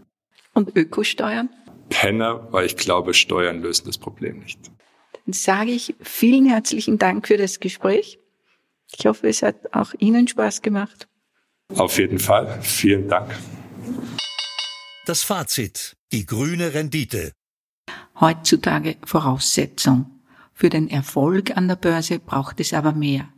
Und 0.53 0.75
Ökosteuern? 0.75 1.49
Penner, 1.89 2.47
weil 2.51 2.65
ich 2.65 2.77
glaube, 2.77 3.13
Steuern 3.13 3.61
lösen 3.61 3.85
das 3.85 3.97
Problem 3.97 4.39
nicht. 4.39 4.59
Dann 5.25 5.33
sage 5.33 5.71
ich 5.71 5.95
vielen 6.01 6.45
herzlichen 6.45 6.97
Dank 6.97 7.27
für 7.27 7.37
das 7.37 7.59
Gespräch. 7.59 8.19
Ich 8.97 9.05
hoffe, 9.05 9.27
es 9.27 9.41
hat 9.41 9.73
auch 9.73 9.93
Ihnen 9.99 10.27
Spaß 10.27 10.61
gemacht. 10.61 11.07
Auf 11.75 11.97
jeden 11.97 12.19
Fall. 12.19 12.59
Vielen 12.61 13.07
Dank. 13.07 13.35
Das 15.05 15.21
Fazit. 15.21 15.95
Die 16.11 16.25
grüne 16.25 16.73
Rendite. 16.73 17.31
Heutzutage 18.19 18.97
Voraussetzung. 19.05 20.09
Für 20.55 20.69
den 20.69 20.89
Erfolg 20.89 21.55
an 21.55 21.67
der 21.67 21.75
Börse 21.75 22.17
braucht 22.17 22.59
es 22.59 22.73
aber 22.73 22.91
mehr. 22.91 23.29